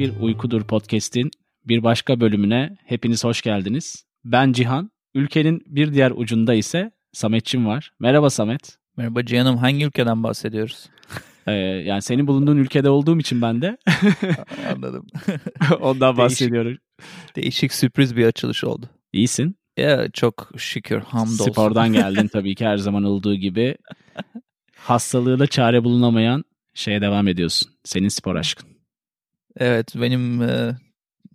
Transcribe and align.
Bir 0.00 0.12
Uykudur 0.20 0.62
podcast'in 0.62 1.30
bir 1.64 1.82
başka 1.82 2.20
bölümüne 2.20 2.76
hepiniz 2.84 3.24
hoş 3.24 3.42
geldiniz. 3.42 4.04
Ben 4.24 4.52
Cihan, 4.52 4.90
ülkenin 5.14 5.62
bir 5.66 5.94
diğer 5.94 6.10
ucunda 6.10 6.54
ise 6.54 6.90
Sametçim 7.12 7.66
var. 7.66 7.92
Merhaba 7.98 8.30
Samet. 8.30 8.78
Merhaba 8.96 9.24
Cihan'ım. 9.24 9.56
Hangi 9.56 9.84
ülkeden 9.84 10.22
bahsediyoruz? 10.22 10.88
Ee, 11.46 11.52
yani 11.52 12.02
senin 12.02 12.26
bulunduğun 12.26 12.56
ülkede 12.56 12.90
olduğum 12.90 13.18
için 13.18 13.42
ben 13.42 13.62
de 13.62 13.76
Anladım. 14.74 15.06
ondan 15.80 16.16
bahsediyorum. 16.16 16.78
Değişik 17.36 17.72
sürpriz 17.72 18.16
bir 18.16 18.26
açılış 18.26 18.64
oldu. 18.64 18.86
İyisin. 19.12 19.56
Ya 19.76 20.10
çok 20.12 20.50
şükür 20.56 21.00
hamdolsun. 21.00 21.52
Spordan 21.52 21.92
geldin 21.92 22.28
tabii 22.32 22.54
ki 22.54 22.66
her 22.66 22.76
zaman 22.76 23.04
olduğu 23.04 23.34
gibi. 23.34 23.76
Hastalığıyla 24.76 25.46
çare 25.46 25.84
bulunamayan 25.84 26.44
şeye 26.74 27.00
devam 27.00 27.28
ediyorsun. 27.28 27.70
Senin 27.84 28.08
spor 28.08 28.36
aşkın. 28.36 28.79
Evet 29.60 29.92
benim 29.94 30.42
e, 30.42 30.76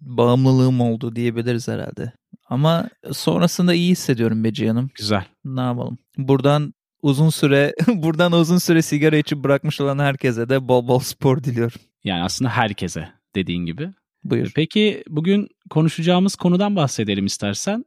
bağımlılığım 0.02 0.81
oldu 0.81 1.16
diyebiliriz 1.16 1.67
herhalde. 1.67 2.13
Ama 2.49 2.89
sonrasında 3.11 3.73
iyi 3.73 3.91
hissediyorum 3.91 4.44
be 4.44 4.53
Cihan'ım. 4.53 4.89
Güzel. 4.95 5.25
Ne 5.45 5.61
yapalım? 5.61 5.97
Buradan 6.17 6.73
uzun 7.02 7.30
süre 7.30 7.73
buradan 7.88 8.31
uzun 8.31 8.58
süre 8.58 8.81
sigara 8.81 9.17
içip 9.17 9.44
bırakmış 9.44 9.81
olan 9.81 10.00
herkese 10.00 10.50
de 10.50 10.67
bol 10.67 10.88
bol 10.88 11.00
spor 11.00 11.44
diliyorum. 11.44 11.81
Yani 12.03 12.23
aslında 12.23 12.52
herkese 12.52 13.09
dediğin 13.35 13.66
gibi. 13.66 13.89
Buyur. 14.23 14.52
Peki 14.55 15.03
bugün 15.07 15.50
konuşacağımız 15.69 16.35
konudan 16.35 16.75
bahsedelim 16.75 17.25
istersen. 17.25 17.85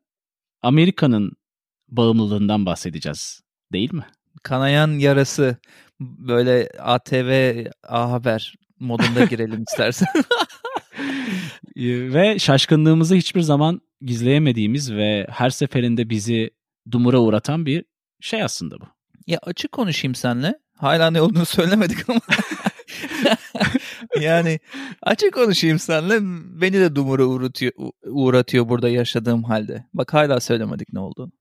Amerika'nın 0.62 1.32
bağımlılığından 1.88 2.66
bahsedeceğiz 2.66 3.41
değil 3.72 3.94
mi? 3.94 4.06
Kanayan 4.42 4.91
yarası 4.91 5.56
böyle 6.00 6.68
ATV 6.78 7.64
A 7.82 8.10
Haber 8.10 8.54
modunda 8.80 9.24
girelim 9.24 9.62
istersen. 9.62 10.08
Ee, 11.76 12.12
ve 12.14 12.38
şaşkınlığımızı 12.38 13.14
hiçbir 13.14 13.40
zaman 13.40 13.80
gizleyemediğimiz 14.00 14.92
ve 14.92 15.26
her 15.30 15.50
seferinde 15.50 16.10
bizi 16.10 16.50
dumura 16.90 17.18
uğratan 17.18 17.66
bir 17.66 17.84
şey 18.20 18.42
aslında 18.42 18.80
bu. 18.80 18.84
Ya 19.26 19.38
açık 19.42 19.72
konuşayım 19.72 20.14
seninle. 20.14 20.58
Hala 20.76 21.10
ne 21.10 21.20
olduğunu 21.20 21.46
söylemedik 21.46 22.10
ama. 22.10 22.20
yani 24.20 24.60
açık 25.02 25.34
konuşayım 25.34 25.78
seninle 25.78 26.18
beni 26.60 26.80
de 26.80 26.96
dumura 26.96 27.24
uğratıyor, 27.24 27.72
uğratıyor 28.06 28.68
burada 28.68 28.88
yaşadığım 28.88 29.44
halde. 29.44 29.84
Bak 29.94 30.14
hala 30.14 30.40
söylemedik 30.40 30.92
ne 30.92 31.00
olduğunu. 31.00 31.32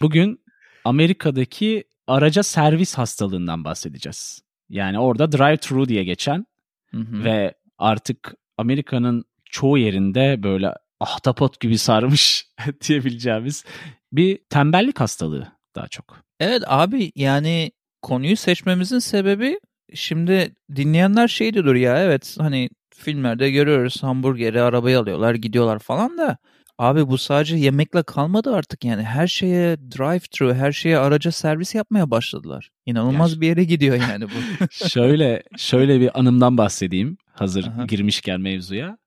Bugün 0.00 0.44
Amerika'daki 0.84 1.84
araca 2.06 2.42
servis 2.42 2.94
hastalığından 2.94 3.64
bahsedeceğiz. 3.64 4.42
Yani 4.70 4.98
orada 4.98 5.24
drive-thru 5.24 5.88
diye 5.88 6.04
geçen 6.04 6.46
Hı 6.90 6.96
hı. 6.96 7.24
ve 7.24 7.54
artık 7.78 8.34
Amerika'nın 8.58 9.24
çoğu 9.44 9.78
yerinde 9.78 10.42
böyle 10.42 10.74
ahtapot 11.00 11.60
gibi 11.60 11.78
sarmış 11.78 12.46
diyebileceğimiz 12.88 13.64
bir 14.12 14.38
tembellik 14.50 15.00
hastalığı 15.00 15.46
daha 15.76 15.88
çok. 15.88 16.16
Evet 16.40 16.62
abi 16.66 17.12
yani 17.16 17.72
konuyu 18.02 18.36
seçmemizin 18.36 18.98
sebebi 18.98 19.60
şimdi 19.94 20.54
dinleyenler 20.76 21.28
şey 21.28 21.54
diyordur 21.54 21.74
ya 21.74 21.98
evet 21.98 22.36
hani 22.40 22.70
filmlerde 22.94 23.50
görüyoruz 23.50 24.02
hamburgeri 24.02 24.62
arabaya 24.62 25.00
alıyorlar 25.00 25.34
gidiyorlar 25.34 25.78
falan 25.78 26.18
da 26.18 26.36
abi 26.80 27.08
bu 27.08 27.18
sadece 27.18 27.56
yemekle 27.56 28.02
kalmadı 28.02 28.54
artık 28.54 28.84
yani 28.84 29.02
her 29.02 29.26
şeye 29.26 29.78
drive 29.78 30.20
thru 30.30 30.54
her 30.54 30.72
şeye 30.72 30.98
araca 30.98 31.32
servis 31.32 31.74
yapmaya 31.74 32.10
başladılar. 32.10 32.70
İnanılmaz 32.86 33.30
Gerçi- 33.30 33.40
bir 33.40 33.46
yere 33.46 33.64
gidiyor 33.64 33.96
yani 33.96 34.24
bu. 34.24 34.64
şöyle 34.88 35.42
şöyle 35.56 36.00
bir 36.00 36.18
anımdan 36.20 36.58
bahsedeyim 36.58 37.16
hazır 37.32 37.64
Aha. 37.64 37.84
girmişken 37.86 38.40
mevzuya. 38.40 38.98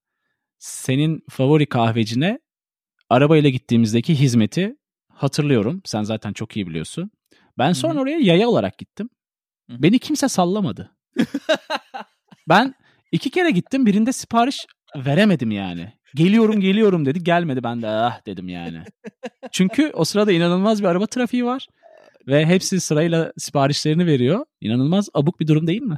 Senin 0.57 1.23
favori 1.29 1.65
kahvecine 1.65 2.39
arabayla 3.09 3.49
gittiğimizdeki 3.49 4.19
hizmeti 4.19 4.75
hatırlıyorum. 5.09 5.81
Sen 5.85 6.03
zaten 6.03 6.33
çok 6.33 6.55
iyi 6.57 6.67
biliyorsun. 6.67 7.11
Ben 7.57 7.73
sonra 7.73 7.93
hı. 7.95 7.99
oraya 7.99 8.19
yaya 8.19 8.49
olarak 8.49 8.77
gittim. 8.77 9.09
Hı 9.69 9.73
hı. 9.73 9.83
Beni 9.83 9.99
kimse 9.99 10.29
sallamadı. 10.29 10.95
Ben 12.49 12.73
iki 13.11 13.29
kere 13.29 13.51
gittim 13.51 13.85
birinde 13.85 14.13
sipariş 14.13 14.65
veremedim 14.95 15.51
yani. 15.51 15.93
Geliyorum 16.15 16.59
geliyorum 16.59 17.05
dedi 17.05 17.23
gelmedi 17.23 17.63
ben 17.63 17.81
de 17.81 17.87
ah 17.87 18.25
dedim 18.25 18.49
yani. 18.49 18.83
Çünkü 19.51 19.91
o 19.93 20.05
sırada 20.05 20.31
inanılmaz 20.31 20.81
bir 20.83 20.87
araba 20.87 21.05
trafiği 21.07 21.45
var. 21.45 21.67
Ve 22.27 22.45
hepsi 22.45 22.79
sırayla 22.79 23.33
siparişlerini 23.37 24.05
veriyor. 24.05 24.45
İnanılmaz 24.61 25.09
abuk 25.13 25.39
bir 25.39 25.47
durum 25.47 25.67
değil 25.67 25.81
mi? 25.81 25.97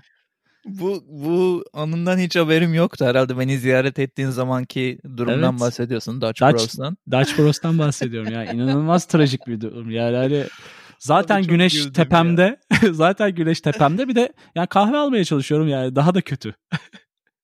Bu 0.65 1.03
bu 1.07 1.63
anından 1.73 2.17
hiç 2.17 2.35
haberim 2.35 2.73
yoktu 2.73 3.05
herhalde 3.05 3.39
beni 3.39 3.57
ziyaret 3.57 3.99
ettiğin 3.99 4.29
zamanki 4.29 4.99
durumdan 5.17 5.51
Evet. 5.51 5.61
bahsediyorsun 5.61 6.21
Dutch, 6.21 6.41
Dutch- 6.41 6.53
Bros'tan. 6.53 6.97
Dutch 7.11 7.37
Bros'tan 7.39 7.79
bahsediyorum 7.79 8.33
ya. 8.33 8.45
İnanılmaz 8.45 9.05
trajik 9.07 9.47
bir 9.47 9.61
durum. 9.61 9.91
Yani 9.91 10.15
hani 10.17 10.43
zaten 10.99 11.39
Abi 11.39 11.47
güneş 11.47 11.85
tepemde. 11.93 12.59
zaten 12.91 13.35
güneş 13.35 13.61
tepemde 13.61 14.07
bir 14.07 14.15
de 14.15 14.33
yani 14.55 14.67
kahve 14.67 14.97
almaya 14.97 15.23
çalışıyorum 15.25 15.67
yani 15.67 15.95
daha 15.95 16.15
da 16.15 16.21
kötü. 16.21 16.55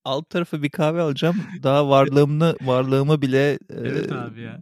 Alt 0.04 0.30
tarafı 0.30 0.62
bir 0.62 0.70
kahve 0.70 1.00
alacağım. 1.00 1.36
Daha 1.62 1.88
varlığımı 1.88 2.54
varlığımı 2.62 3.22
bile 3.22 3.52
e, 3.52 3.58
Evet 3.70 4.12
abi 4.12 4.40
ya. 4.40 4.60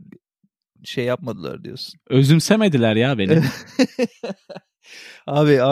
şey 0.85 1.05
yapmadılar 1.05 1.65
diyorsun. 1.65 2.01
Özümsemediler 2.11 2.97
ya 2.97 3.19
beni. 3.19 3.43
Abi 5.27 5.63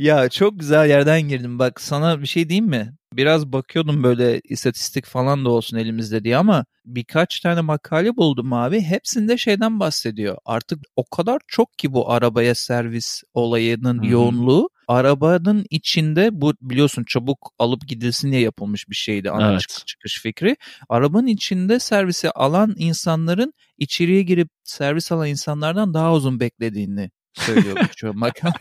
ya 0.00 0.28
çok 0.28 0.60
güzel 0.60 0.88
yerden 0.88 1.22
girdim. 1.22 1.58
Bak 1.58 1.80
sana 1.80 2.22
bir 2.22 2.26
şey 2.26 2.48
diyeyim 2.48 2.66
mi? 2.66 2.94
Biraz 3.12 3.52
bakıyordum 3.52 4.02
böyle 4.02 4.40
istatistik 4.44 5.06
falan 5.06 5.44
da 5.44 5.50
olsun 5.50 5.76
elimizde 5.76 6.24
diye 6.24 6.36
ama 6.36 6.64
birkaç 6.84 7.40
tane 7.40 7.60
makale 7.60 8.16
buldum 8.16 8.52
abi. 8.52 8.80
Hepsinde 8.80 9.38
şeyden 9.38 9.80
bahsediyor. 9.80 10.36
Artık 10.44 10.78
o 10.96 11.04
kadar 11.04 11.40
çok 11.48 11.78
ki 11.78 11.92
bu 11.92 12.10
arabaya 12.12 12.54
servis 12.54 13.22
olayının 13.34 13.98
Hı 13.98 14.02
hı. 14.02 14.06
yoğunluğu. 14.06 14.68
Arabanın 14.88 15.66
içinde 15.70 16.28
bu 16.32 16.54
biliyorsun 16.60 17.04
çabuk 17.08 17.52
alıp 17.58 17.88
gidilsin 17.88 18.32
diye 18.32 18.40
yapılmış 18.40 18.88
bir 18.88 18.94
şeydi 18.94 19.30
ana 19.30 19.50
Evet. 19.50 19.60
çıkış, 19.60 19.84
çıkış 19.86 20.22
fikri. 20.22 20.56
Arabanın 20.88 21.26
içinde 21.26 21.78
servisi 21.78 22.30
alan 22.30 22.74
insanların 22.78 23.52
içeriye 23.78 24.22
girip 24.22 24.48
servis 24.64 25.12
alan 25.12 25.28
insanlardan 25.28 25.94
daha 25.94 26.14
uzun 26.14 26.40
beklediğini 26.40 27.10
söylüyor 27.34 27.76
birçok 27.76 28.14
makale. 28.14 28.52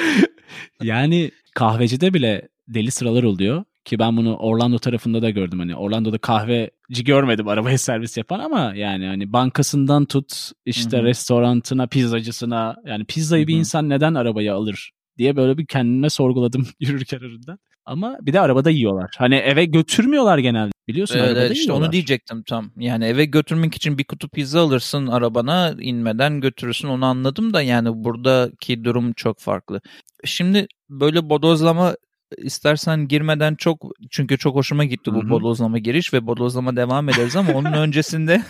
yani 0.82 1.30
kahvecide 1.54 2.14
bile 2.14 2.48
deli 2.68 2.90
sıralar 2.90 3.22
oluyor. 3.22 3.64
Ki 3.84 3.98
ben 3.98 4.16
bunu 4.16 4.36
Orlando 4.36 4.78
tarafında 4.78 5.22
da 5.22 5.30
gördüm. 5.30 5.58
Hani 5.58 5.76
Orlando'da 5.76 6.18
kahveci 6.18 7.04
görmedim 7.04 7.48
arabaya 7.48 7.78
servis 7.78 8.16
yapan 8.16 8.40
ama 8.40 8.72
yani 8.74 9.06
hani 9.06 9.32
bankasından 9.32 10.04
tut 10.04 10.50
işte 10.64 10.96
Hı 10.98 11.00
hı. 11.00 11.04
restorantına, 11.04 11.86
pizzacısına 11.86 12.76
yani 12.86 13.04
pizzayı 13.04 13.46
bir 13.46 13.52
Hı 13.52 13.56
hı. 13.56 13.60
insan 13.60 13.88
neden 13.88 14.14
arabaya 14.14 14.54
alır 14.54 14.90
diye 15.18 15.36
böyle 15.36 15.58
bir 15.58 15.66
kendime 15.66 16.10
sorguladım 16.10 16.66
yürürken 16.80 17.22
önünden. 17.22 17.58
Ama 17.88 18.18
bir 18.22 18.32
de 18.32 18.40
arabada 18.40 18.70
yiyorlar. 18.70 19.10
Hani 19.18 19.34
eve 19.34 19.64
götürmüyorlar 19.64 20.38
genelde. 20.38 20.72
Biliyorsun 20.88 21.18
Evet, 21.18 21.28
arabada 21.28 21.48
işte 21.48 21.62
yiyorlar. 21.62 21.84
onu 21.86 21.92
diyecektim 21.92 22.42
tam. 22.42 22.70
Yani 22.76 23.04
eve 23.04 23.24
götürmek 23.24 23.74
için 23.74 23.98
bir 23.98 24.04
kutu 24.04 24.28
pizza 24.28 24.60
alırsın 24.60 25.06
arabana 25.06 25.74
inmeden 25.80 26.40
götürürsün 26.40 26.88
onu 26.88 27.04
anladım 27.04 27.54
da 27.54 27.62
yani 27.62 27.88
buradaki 28.04 28.84
durum 28.84 29.12
çok 29.12 29.40
farklı. 29.40 29.80
Şimdi 30.24 30.66
böyle 30.90 31.30
bodozlama 31.30 31.94
istersen 32.38 33.08
girmeden 33.08 33.54
çok 33.54 33.84
çünkü 34.10 34.38
çok 34.38 34.54
hoşuma 34.54 34.84
gitti 34.84 35.14
bu 35.14 35.22
Hı 35.22 35.26
hı. 35.26 35.30
bodozlama 35.30 35.78
giriş 35.78 36.14
ve 36.14 36.26
bodozlama 36.26 36.76
devam 36.76 37.08
ederiz 37.08 37.36
ama 37.36 37.52
onun 37.52 37.72
öncesinde 37.72 38.42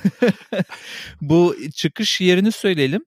bu 1.20 1.56
çıkış 1.75 2.20
yerini 2.20 2.52
söyleyelim. 2.52 3.05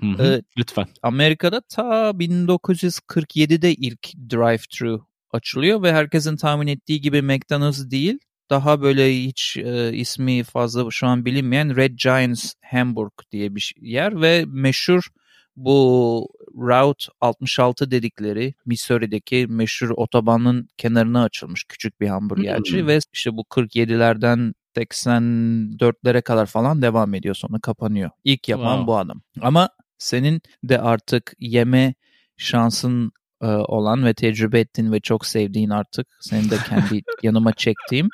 Hı 0.00 0.06
hı. 0.06 0.16
Evet. 0.18 0.44
Lütfen. 0.58 0.86
Amerika'da 1.02 1.60
ta 1.60 2.10
1947'de 2.10 3.74
ilk 3.74 4.02
drive-thru 4.30 5.00
açılıyor 5.34 5.82
ve 5.82 5.92
herkesin 5.92 6.36
tahmin 6.36 6.66
ettiği 6.66 7.00
gibi 7.00 7.22
McDonald's 7.22 7.90
değil. 7.90 8.18
Daha 8.50 8.82
böyle 8.82 9.22
hiç 9.24 9.56
e, 9.56 9.92
ismi 9.92 10.42
fazla 10.44 10.90
şu 10.90 11.06
an 11.06 11.24
bilinmeyen 11.24 11.76
Red 11.76 11.94
Giants 11.98 12.52
Hamburg 12.70 13.12
diye 13.32 13.54
bir 13.54 13.74
yer 13.80 14.20
ve 14.20 14.44
meşhur 14.48 15.08
bu 15.56 16.28
Route 16.56 17.04
66 17.20 17.90
dedikleri 17.90 18.54
Missouri'deki 18.66 19.46
meşhur 19.48 19.90
otobanın 19.90 20.68
kenarına 20.76 21.22
açılmış 21.24 21.64
küçük 21.64 22.00
bir 22.00 22.08
hamburgerci 22.08 22.80
Hmm. 22.80 22.86
ve 22.86 22.98
işte 23.12 23.36
bu 23.36 23.44
47'lerden 23.44 24.54
84'lere 24.76 26.22
kadar 26.22 26.46
falan 26.46 26.82
devam 26.82 27.14
ediyor 27.14 27.34
sonra 27.34 27.58
kapanıyor. 27.62 28.10
İlk 28.24 28.48
yapan 28.48 28.76
Wow. 28.76 28.86
bu 28.86 28.96
adam. 28.96 29.20
Ama 29.40 29.68
senin 29.98 30.42
de 30.64 30.80
artık 30.80 31.32
yeme 31.38 31.94
şansın 32.36 33.12
e, 33.44 33.46
olan 33.46 34.04
ve 34.04 34.14
tecrübe 34.14 34.60
ettiğin 34.60 34.92
ve 34.92 35.00
çok 35.00 35.26
sevdiğin 35.26 35.70
artık 35.70 36.06
senin 36.20 36.50
de 36.50 36.56
kendi 36.68 37.02
yanıma 37.22 37.52
çektiğim 37.52 38.08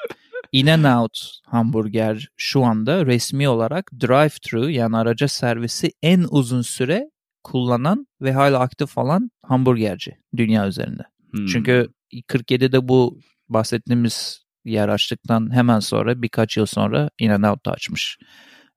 In-N-Out 0.53 1.19
hamburger 1.47 2.29
şu 2.37 2.65
anda 2.65 3.07
resmi 3.07 3.49
olarak 3.49 3.91
drive-thru 4.01 4.71
yani 4.71 4.97
araca 4.97 5.29
servisi 5.29 5.93
en 6.03 6.27
uzun 6.31 6.63
süre 6.63 7.11
kullanan 7.45 8.07
ve 8.21 8.33
hala 8.33 8.59
aktif 8.59 8.99
olan 8.99 9.31
hamburgerci 9.43 10.17
dünya 10.37 10.67
üzerinde. 10.67 11.03
Hmm. 11.31 11.47
Çünkü 11.47 11.89
47'de 12.13 12.89
bu 12.89 13.21
bahsettiğimiz 13.49 14.45
yer 14.65 14.89
açtıktan 14.89 15.55
hemen 15.55 15.81
sonra 15.81 16.23
birkaç 16.23 16.57
yıl 16.57 16.67
sonra 16.67 17.11
In-N-Out 17.19 17.67
da 17.67 17.73
açmış. 17.73 18.19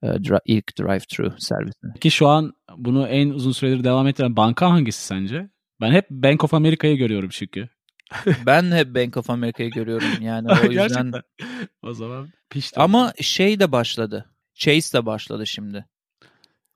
E, 0.04 0.08
ilk 0.46 0.80
drive-thru 0.80 1.34
servisini. 1.40 2.00
Ki 2.00 2.12
şu 2.12 2.28
an 2.28 2.54
bunu 2.78 3.08
en 3.08 3.30
uzun 3.30 3.52
süredir 3.52 3.84
devam 3.84 4.08
ettiren 4.08 4.36
banka 4.36 4.70
hangisi 4.70 5.06
sence? 5.06 5.50
Ben 5.82 5.92
hep 5.92 6.10
Bank 6.10 6.44
of 6.44 6.54
America'yı 6.54 6.98
görüyorum 6.98 7.30
çünkü. 7.32 7.70
Ben 8.46 8.72
hep 8.72 8.96
Bank 8.96 9.18
of 9.18 9.30
America'yı 9.30 9.72
görüyorum 9.72 10.22
yani 10.22 10.48
o 10.52 10.66
yüzden. 10.72 11.12
O 11.82 11.94
zaman 11.94 12.30
pişti. 12.50 12.80
Ama 12.80 13.14
şey 13.22 13.60
de 13.60 13.72
başladı. 13.72 14.26
Chase 14.54 14.98
de 14.98 15.06
başladı 15.06 15.48
şimdi. 15.48 15.86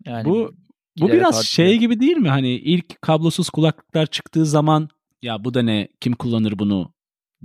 Yani 0.06 0.26
bu 0.26 0.56
bu 1.00 1.08
biraz 1.08 1.28
artıyor. 1.28 1.44
şey 1.44 1.78
gibi 1.78 2.00
değil 2.00 2.18
mi? 2.18 2.30
Hani 2.30 2.50
ilk 2.50 3.02
kablosuz 3.02 3.50
kulaklıklar 3.50 4.06
çıktığı 4.06 4.46
zaman 4.46 4.90
ya 5.22 5.44
bu 5.44 5.54
da 5.54 5.62
ne 5.62 5.88
kim 6.02 6.14
kullanır 6.14 6.60
bunu 6.60 6.94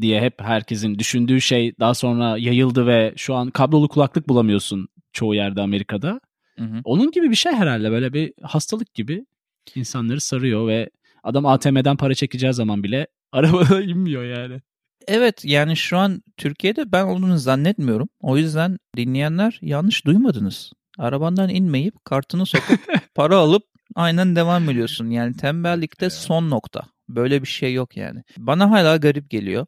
diye 0.01 0.21
hep 0.21 0.41
herkesin 0.41 0.99
düşündüğü 0.99 1.41
şey 1.41 1.75
daha 1.81 1.95
sonra 1.95 2.39
yayıldı 2.39 2.87
ve 2.87 3.15
şu 3.17 3.35
an 3.35 3.51
kablolu 3.51 3.89
kulaklık 3.89 4.29
bulamıyorsun 4.29 4.89
çoğu 5.13 5.35
yerde 5.35 5.61
Amerika'da. 5.61 6.21
Hı 6.59 6.65
hı. 6.65 6.81
Onun 6.85 7.11
gibi 7.11 7.31
bir 7.31 7.37
şey 7.37 7.53
herhalde 7.53 7.91
böyle 7.91 8.13
bir 8.13 8.33
hastalık 8.43 8.95
gibi 8.95 9.27
insanları 9.75 10.21
sarıyor 10.21 10.69
ve 10.69 10.91
adam 11.23 11.47
ATM'den 11.47 11.97
para 11.97 12.15
çekeceği 12.15 12.53
zaman 12.53 12.83
bile 12.83 13.07
arabada 13.33 13.83
inmiyor 13.83 14.25
yani. 14.25 14.61
Evet 15.09 15.45
yani 15.45 15.77
şu 15.77 15.99
an 15.99 16.23
Türkiye'de 16.37 16.93
ben 16.93 17.05
olduğunu 17.05 17.39
zannetmiyorum. 17.39 18.09
O 18.21 18.37
yüzden 18.37 18.79
dinleyenler 18.97 19.59
yanlış 19.63 20.07
duymadınız. 20.07 20.73
Arabandan 20.99 21.49
inmeyip 21.49 22.05
kartını 22.05 22.47
sokup 22.47 22.81
para 23.15 23.37
alıp 23.37 23.63
aynen 23.95 24.37
devam 24.37 24.71
ediyorsun. 24.71 25.11
Yani 25.11 25.37
tembellikte 25.37 26.11
son 26.11 26.51
nokta. 26.51 26.83
Böyle 27.09 27.43
bir 27.43 27.47
şey 27.47 27.75
yok 27.75 27.97
yani. 27.97 28.23
Bana 28.37 28.71
hala 28.71 28.97
garip 28.97 29.31
geliyor. 29.31 29.67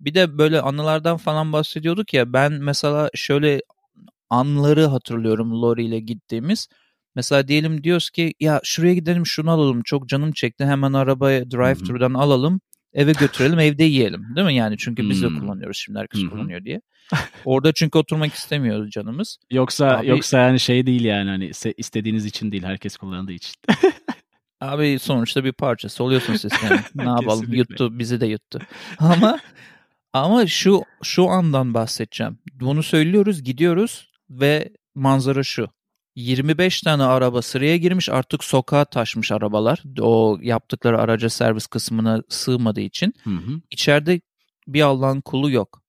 Bir 0.00 0.14
de 0.14 0.38
böyle 0.38 0.60
anılardan 0.60 1.16
falan 1.16 1.52
bahsediyorduk 1.52 2.14
ya 2.14 2.32
ben 2.32 2.52
mesela 2.52 3.10
şöyle 3.14 3.62
anları 4.30 4.86
hatırlıyorum 4.86 5.62
Lori 5.62 5.84
ile 5.84 6.00
gittiğimiz. 6.00 6.68
Mesela 7.16 7.48
diyelim 7.48 7.84
diyoruz 7.84 8.10
ki 8.10 8.34
ya 8.40 8.60
şuraya 8.64 8.94
gidelim 8.94 9.26
şunu 9.26 9.50
alalım 9.50 9.82
çok 9.82 10.08
canım 10.08 10.32
çekti 10.32 10.64
hemen 10.64 10.92
arabaya 10.92 11.42
drive-thru'dan 11.50 12.14
alalım 12.14 12.60
eve 12.92 13.12
götürelim 13.12 13.58
evde 13.58 13.84
yiyelim 13.84 14.24
değil 14.36 14.46
mi 14.46 14.54
yani 14.54 14.76
çünkü 14.78 15.10
biz 15.10 15.22
de 15.22 15.26
Hmm. 15.26 15.40
kullanıyoruz 15.40 15.76
şimdi 15.76 15.98
herkes 15.98 16.20
kullanıyor 16.30 16.64
diye. 16.64 16.80
Orada 17.44 17.72
çünkü 17.72 17.98
oturmak 17.98 18.34
istemiyoruz 18.34 18.90
canımız. 18.90 19.38
Yoksa 19.50 19.98
Abi- 19.98 20.08
yoksa 20.08 20.38
yani 20.38 20.60
şey 20.60 20.86
değil 20.86 21.04
yani 21.04 21.30
hani 21.30 21.50
istediğiniz 21.76 22.24
için 22.26 22.52
değil 22.52 22.62
herkes 22.64 22.96
kullandığı 22.96 23.32
için. 23.32 23.54
Abi 24.60 24.98
sonuçta 24.98 25.44
bir 25.44 25.52
parçası 25.52 26.04
oluyorsun 26.04 26.34
siz 26.36 26.52
yani. 26.64 26.80
Ne 26.94 27.02
yapalım 27.10 27.52
yuttu 27.54 27.98
bizi 27.98 28.20
de 28.20 28.26
yuttu. 28.26 28.58
Ama 28.98 29.38
ama 30.12 30.46
şu 30.46 30.82
şu 31.02 31.28
andan 31.28 31.74
bahsedeceğim. 31.74 32.38
Bunu 32.52 32.82
söylüyoruz 32.82 33.42
gidiyoruz 33.42 34.12
ve 34.30 34.68
manzara 34.94 35.42
şu. 35.42 35.68
25 36.16 36.80
tane 36.80 37.02
araba 37.02 37.42
sıraya 37.42 37.76
girmiş 37.76 38.08
artık 38.08 38.44
sokağa 38.44 38.84
taşmış 38.84 39.32
arabalar. 39.32 39.82
O 40.00 40.38
yaptıkları 40.42 40.98
araca 40.98 41.28
servis 41.30 41.66
kısmına 41.66 42.22
sığmadığı 42.28 42.80
için. 42.80 43.14
Hı 43.24 43.30
hı. 43.30 43.60
İçeride 43.70 44.20
bir 44.68 44.82
Allah'ın 44.82 45.20
kulu 45.20 45.50
yok. 45.50 45.82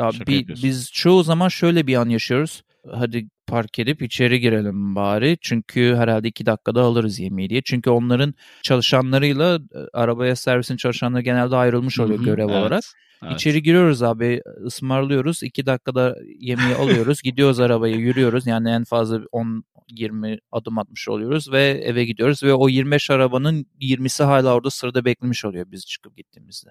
Ya 0.00 0.12
Şaka 0.12 0.26
bir- 0.26 0.48
biz 0.48 0.92
çoğu 0.92 1.22
zaman 1.22 1.48
şöyle 1.48 1.86
bir 1.86 1.94
an 1.94 2.08
yaşıyoruz. 2.08 2.62
Hadi 2.94 3.28
park 3.46 3.78
edip 3.78 4.02
içeri 4.02 4.40
girelim 4.40 4.96
bari. 4.96 5.38
Çünkü 5.40 5.94
herhalde 5.96 6.28
iki 6.28 6.46
dakikada 6.46 6.82
alırız 6.82 7.18
yemeği 7.18 7.50
diye. 7.50 7.62
Çünkü 7.64 7.90
onların 7.90 8.34
çalışanlarıyla 8.62 9.54
e, 9.56 9.78
arabaya 9.92 10.36
servisin 10.36 10.76
çalışanları 10.76 11.22
genelde 11.22 11.56
ayrılmış 11.56 12.00
oluyor 12.00 12.18
Hı 12.18 12.22
hı, 12.22 12.24
görev 12.26 12.48
evet, 12.48 12.62
olarak. 12.62 12.84
Evet. 13.22 13.34
İçeri 13.34 13.62
giriyoruz 13.62 14.02
abi 14.02 14.42
ısmarlıyoruz. 14.66 15.42
iki 15.42 15.66
dakikada 15.66 16.16
yemeği 16.38 16.74
alıyoruz. 16.80 17.22
Gidiyoruz 17.22 17.60
arabaya 17.60 17.96
yürüyoruz. 17.96 18.46
Yani 18.46 18.70
en 18.70 18.84
fazla 18.84 19.16
10-20 19.16 20.40
adım 20.52 20.78
atmış 20.78 21.08
oluyoruz 21.08 21.52
ve 21.52 21.62
eve 21.84 22.04
gidiyoruz. 22.04 22.42
Ve 22.42 22.54
o 22.54 22.68
25 22.68 23.10
arabanın 23.10 23.66
20'si 23.80 24.24
hala 24.24 24.54
orada 24.54 24.70
sırada 24.70 25.04
beklemiş 25.04 25.44
oluyor 25.44 25.66
biz 25.70 25.86
çıkıp 25.86 26.16
gittiğimizde. 26.16 26.70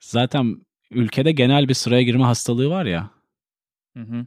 Zaten 0.00 0.66
ülkede 0.90 1.32
genel 1.32 1.68
bir 1.68 1.74
sıraya 1.74 2.02
girme 2.02 2.24
hastalığı 2.24 2.70
var 2.70 2.86
ya. 2.86 3.10
Hı 3.96 4.02
hı. 4.02 4.26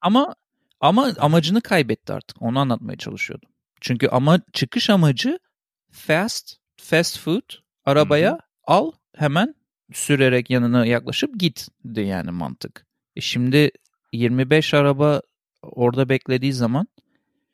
Ama 0.00 0.34
ama 0.80 1.12
amacını 1.18 1.60
kaybetti 1.60 2.12
artık. 2.12 2.42
Onu 2.42 2.58
anlatmaya 2.58 2.96
çalışıyordum. 2.96 3.48
Çünkü 3.80 4.08
ama 4.08 4.40
çıkış 4.52 4.90
amacı 4.90 5.38
fast 5.90 6.56
fast 6.76 7.18
food 7.18 7.42
arabaya 7.84 8.38
al 8.64 8.92
hemen 9.16 9.54
sürerek 9.92 10.50
yanına 10.50 10.86
yaklaşıp 10.86 11.40
gitti 11.40 12.00
yani 12.00 12.30
mantık. 12.30 12.86
E 13.16 13.20
şimdi 13.20 13.70
25 14.12 14.74
araba 14.74 15.20
orada 15.62 16.08
beklediği 16.08 16.52
zaman 16.52 16.86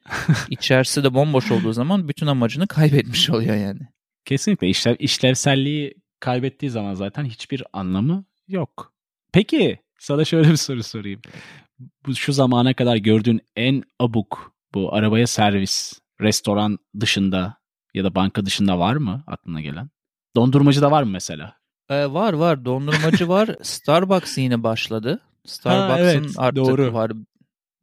içerisi 0.51 1.05
de 1.05 1.15
bomboş 1.15 1.51
olduğu 1.51 1.73
zaman 1.73 2.09
bütün 2.09 2.27
amacını 2.27 2.67
kaybetmiş 2.67 3.31
oluyor 3.31 3.57
yani. 3.57 3.81
Kesinlikle 4.25 4.69
işlev, 4.69 4.97
işlevselliği 4.99 5.95
kaybettiği 6.21 6.71
zaman 6.71 6.95
zaten 6.95 7.25
hiçbir 7.25 7.65
anlamı 7.73 8.25
yok. 8.49 8.93
Peki 9.33 9.79
sana 9.99 10.25
şöyle 10.25 10.51
bir 10.51 10.57
soru 10.57 10.83
sorayım. 10.83 11.21
Bu 12.07 12.15
şu 12.15 12.33
zamana 12.33 12.75
kadar 12.75 12.97
gördüğün 12.97 13.41
en 13.57 13.83
abuk 13.99 14.53
bu 14.75 14.95
arabaya 14.95 15.27
servis, 15.27 15.93
restoran 16.21 16.79
dışında 17.01 17.57
ya 17.95 18.05
da 18.05 18.15
banka 18.15 18.47
dışında 18.47 18.79
var 18.79 18.97
mı 18.97 19.25
aklına 19.27 19.61
gelen? 19.61 19.91
Dondurmacı 20.37 20.83
da 20.83 20.91
var 20.91 21.03
mı 21.03 21.11
mesela? 21.11 21.62
Ee, 21.93 22.13
var 22.13 22.33
var 22.33 22.65
dondurmacı 22.65 23.29
var. 23.29 23.57
Starbucks 23.63 24.39
yine 24.39 24.63
başladı. 24.63 25.21
Starbucks'ın 25.47 26.25
evet, 26.25 26.35
artık 26.37 26.57
doğru. 26.57 26.93
var 26.93 27.13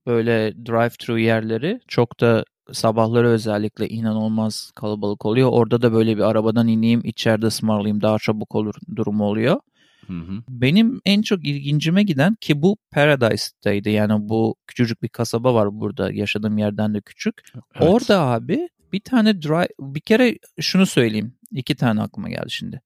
böyle 0.08 0.54
drive-thru 0.66 1.20
yerleri. 1.20 1.80
Çok 1.88 2.20
da 2.20 2.46
sabahları 2.72 3.28
özellikle 3.28 3.90
inanılmaz 3.90 4.72
kalabalık 4.76 5.26
oluyor. 5.26 5.50
Orada 5.52 5.82
da 5.82 5.94
böyle 5.94 6.18
bir 6.18 6.22
arabadan 6.22 6.68
ineyim 6.68 7.02
içeride 7.04 7.46
ısmarlayayım 7.46 8.02
daha 8.02 8.20
çabuk 8.20 8.56
olur 8.56 8.76
durumu 8.96 9.24
oluyor. 9.24 9.60
Hı 10.08 10.14
hı. 10.14 10.44
Benim 10.50 11.02
en 11.06 11.22
çok 11.22 11.46
ilgincime 11.46 12.04
giden 12.04 12.36
ki 12.42 12.62
bu 12.62 12.78
Paradise'daydı. 12.92 13.90
Yani 13.90 14.30
bu 14.30 14.56
küçücük 14.68 15.04
bir 15.04 15.10
kasaba 15.10 15.54
var 15.54 15.80
burada 15.80 16.12
yaşadığım 16.12 16.58
yerden 16.58 16.94
de 16.94 17.02
küçük. 17.02 17.42
Evet. 17.56 17.90
Orada 17.90 18.22
abi 18.22 18.70
bir 18.94 19.00
tane 19.00 19.42
drive 19.42 19.68
bir 19.80 20.02
kere 20.02 20.38
şunu 20.60 20.86
söyleyeyim. 20.86 21.34
iki 21.52 21.76
tane 21.76 22.02
aklıma 22.02 22.30
geldi 22.30 22.50
şimdi. 22.52 22.82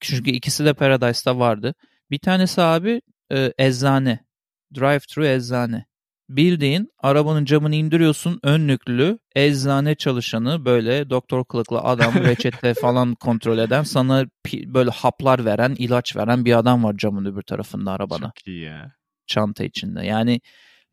Çünkü 0.00 0.30
ikisi 0.30 0.64
de 0.64 0.72
Paradise'da 0.72 1.38
vardı. 1.38 1.74
Bir 2.10 2.18
tanesi 2.18 2.62
abi 2.62 3.00
e, 3.32 3.52
eczane. 3.58 4.24
Drive-thru 4.74 5.26
eczane. 5.26 5.84
Bildiğin 6.28 6.88
arabanın 6.98 7.44
camını 7.44 7.74
indiriyorsun 7.74 8.40
önlüklü 8.42 9.18
eczane 9.36 9.94
çalışanı 9.94 10.64
böyle 10.64 11.10
doktor 11.10 11.44
kılıklı 11.44 11.78
adam 11.78 12.14
reçete 12.24 12.74
falan 12.74 13.14
kontrol 13.14 13.58
eden 13.58 13.82
sana 13.82 14.26
böyle 14.52 14.90
haplar 14.90 15.44
veren 15.44 15.74
ilaç 15.78 16.16
veren 16.16 16.44
bir 16.44 16.58
adam 16.58 16.84
var 16.84 16.94
camın 16.96 17.24
öbür 17.24 17.42
tarafında 17.42 17.92
arabada 17.92 18.18
Çok 18.26 18.46
iyi 18.46 18.62
ya. 18.64 18.92
çanta 19.26 19.64
içinde. 19.64 20.06
Yani 20.06 20.40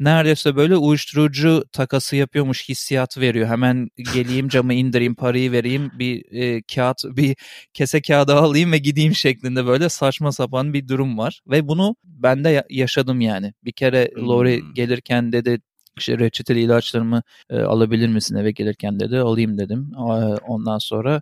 neredeyse 0.01 0.55
böyle 0.55 0.77
uyuşturucu 0.77 1.63
takası 1.71 2.15
yapıyormuş 2.15 2.69
hissiyatı 2.69 3.21
veriyor. 3.21 3.47
Hemen 3.47 3.89
geleyim 4.13 4.47
camı 4.49 4.73
indireyim 4.73 5.15
parayı 5.15 5.51
vereyim 5.51 5.91
bir 5.99 6.25
e, 6.31 6.61
kağıt 6.75 7.03
bir 7.05 7.35
kese 7.73 8.01
kağıdı 8.01 8.35
alayım 8.35 8.71
ve 8.71 8.77
gideyim 8.77 9.15
şeklinde 9.15 9.65
böyle 9.65 9.89
saçma 9.89 10.31
sapan 10.31 10.73
bir 10.73 10.87
durum 10.87 11.17
var. 11.17 11.41
Ve 11.47 11.67
bunu 11.67 11.95
ben 12.03 12.43
de 12.43 12.49
ya- 12.49 12.65
yaşadım 12.69 13.21
yani. 13.21 13.53
Bir 13.63 13.71
kere 13.71 14.11
Hmm. 14.15 14.27
Lori 14.27 14.63
gelirken 14.73 15.31
dedi 15.31 15.61
işte 15.97 16.19
reçeteli 16.19 16.61
ilaçlarımı 16.61 17.21
e, 17.49 17.59
alabilir 17.59 18.07
misin 18.07 18.35
eve 18.35 18.51
gelirken 18.51 18.99
dedi 18.99 19.17
alayım 19.17 19.57
dedim. 19.57 19.91
E, 19.95 19.99
ondan 20.47 20.77
sonra 20.77 21.21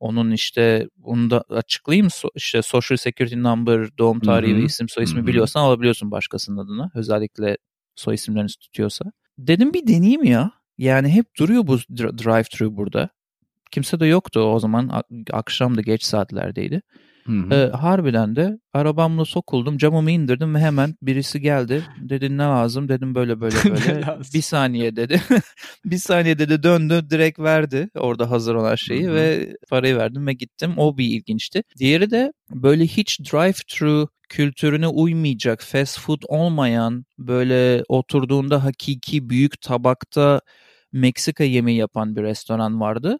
onun 0.00 0.30
işte 0.30 0.88
bunu 0.96 1.30
da 1.30 1.44
açıklayayım 1.48 2.06
So- 2.06 2.30
işte 2.34 2.62
social 2.62 2.96
security 2.96 3.36
number 3.36 3.98
doğum 3.98 4.20
tarihi 4.20 4.52
Hı 4.52 4.56
hı. 4.56 4.60
ve 4.60 4.64
isim 4.64 4.88
soy 4.88 5.04
ismi 5.04 5.26
biliyorsan 5.26 5.60
alabiliyorsun 5.60 6.10
başkasının 6.10 6.58
adına 6.58 6.90
özellikle 6.94 7.56
soy 7.98 8.14
isimlerini 8.14 8.48
tutuyorsa. 8.48 9.04
Dedim 9.38 9.74
bir 9.74 9.86
deneyeyim 9.86 10.24
ya. 10.24 10.50
Yani 10.78 11.08
hep 11.08 11.26
duruyor 11.38 11.66
bu 11.66 11.74
dr- 11.76 12.18
drive-thru 12.18 12.76
burada. 12.76 13.08
Kimse 13.70 14.00
de 14.00 14.06
yoktu 14.06 14.40
o 14.40 14.58
zaman. 14.58 15.02
Akşam 15.32 15.76
da 15.76 15.80
geç 15.80 16.02
saatlerdeydi. 16.02 16.82
Hı 17.28 17.32
hı. 17.32 17.54
Ee, 17.54 17.76
harbiden 17.76 18.36
de 18.36 18.58
arabamla 18.72 19.24
sokuldum. 19.24 19.78
Camımı 19.78 20.10
indirdim 20.10 20.54
ve 20.54 20.58
hemen 20.58 20.94
birisi 21.02 21.40
geldi. 21.40 21.82
Dedi 22.00 22.38
ne 22.38 22.42
lazım? 22.42 22.88
Dedim 22.88 23.14
böyle 23.14 23.40
böyle 23.40 23.56
böyle. 23.64 24.18
bir 24.34 24.42
saniye 24.42 24.96
dedi. 24.96 25.22
bir 25.84 25.98
saniye 25.98 26.38
dedi 26.38 26.62
döndü 26.62 27.10
direkt 27.10 27.38
verdi 27.38 27.88
orada 27.94 28.30
hazır 28.30 28.54
olan 28.54 28.74
şeyi 28.74 29.06
Hı 29.06 29.10
hı. 29.10 29.14
ve 29.14 29.56
parayı 29.70 29.96
verdim 29.96 30.26
ve 30.26 30.32
gittim. 30.32 30.74
O 30.76 30.98
bir 30.98 31.04
ilginçti. 31.04 31.62
Diğeri 31.78 32.10
de 32.10 32.32
böyle 32.50 32.84
hiç 32.84 33.20
drive-thru 33.20 34.08
kültürüne 34.28 34.88
uymayacak, 34.88 35.62
fast 35.62 36.00
food 36.00 36.22
olmayan, 36.28 37.04
böyle 37.18 37.82
oturduğunda 37.88 38.64
hakiki 38.64 39.30
büyük 39.30 39.60
tabakta 39.60 40.40
Meksika 40.92 41.44
yemeği 41.44 41.78
yapan 41.78 42.16
bir 42.16 42.22
restoran 42.22 42.80
vardı. 42.80 43.18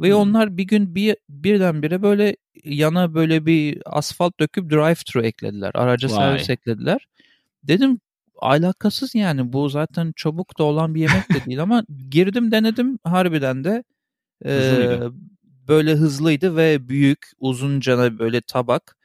Ve 0.00 0.08
Hmm. 0.08 0.16
onlar 0.16 0.56
bir 0.56 0.64
gün 0.64 0.94
bir 0.94 1.16
birdenbire 1.28 2.02
böyle 2.02 2.36
yana 2.64 3.14
böyle 3.14 3.46
bir 3.46 3.82
asfalt 3.86 4.40
döküp 4.40 4.70
drive-thru 4.70 5.22
eklediler. 5.26 5.70
Araca 5.74 6.08
Vay. 6.08 6.16
servis 6.16 6.50
eklediler. 6.50 7.06
Dedim 7.62 8.00
alakasız 8.42 9.14
yani 9.14 9.52
bu 9.52 9.68
zaten 9.68 10.12
çabuk 10.16 10.58
da 10.58 10.64
olan 10.64 10.94
bir 10.94 11.00
yemek 11.00 11.30
de 11.34 11.44
değil 11.46 11.62
ama 11.62 11.84
girdim 12.10 12.50
denedim 12.50 12.98
harbiden 13.04 13.64
de 13.64 13.84
e, 14.44 14.50
Hızlıydı. 14.50 15.12
böyle 15.68 15.94
hızlıydı 15.94 16.56
ve 16.56 16.88
büyük 16.88 17.26
uzunca 17.38 18.18
böyle 18.18 18.40
tabak 18.40 18.96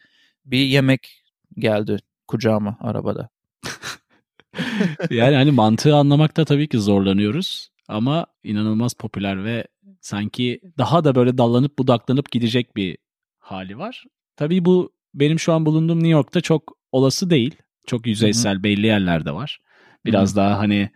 bir 0.46 0.58
yemek 0.66 1.24
geldi 1.58 1.98
kucağıma 2.28 2.78
arabada. 2.82 3.30
yani 5.12 5.36
hani 5.36 5.52
mantığı 5.52 5.96
anlamakta 5.96 6.46
tabii 6.46 6.68
ki 6.70 6.80
zorlanıyoruz 6.80 7.70
ama 7.92 8.26
inanılmaz 8.44 8.94
popüler 8.94 9.46
ve 9.46 9.68
sanki 10.02 10.62
daha 10.78 11.04
da 11.04 11.16
böyle 11.16 11.38
dallanıp 11.38 11.80
budaklanıp 11.80 12.32
gidecek 12.32 12.76
bir 12.76 12.98
hali 13.40 13.78
var. 13.78 14.04
Tabii 14.36 14.66
bu 14.66 14.94
benim 15.14 15.40
şu 15.40 15.54
an 15.54 15.66
bulunduğum 15.66 15.98
New 15.98 16.12
York'ta 16.12 16.42
çok 16.42 16.78
olası 16.92 17.30
değil. 17.30 17.56
Çok 17.88 18.08
yüzeysel 18.08 18.64
belli 18.64 18.86
yerlerde 18.86 19.32
var. 19.32 19.60
Biraz 20.06 20.36
daha 20.36 20.60
hani 20.60 20.90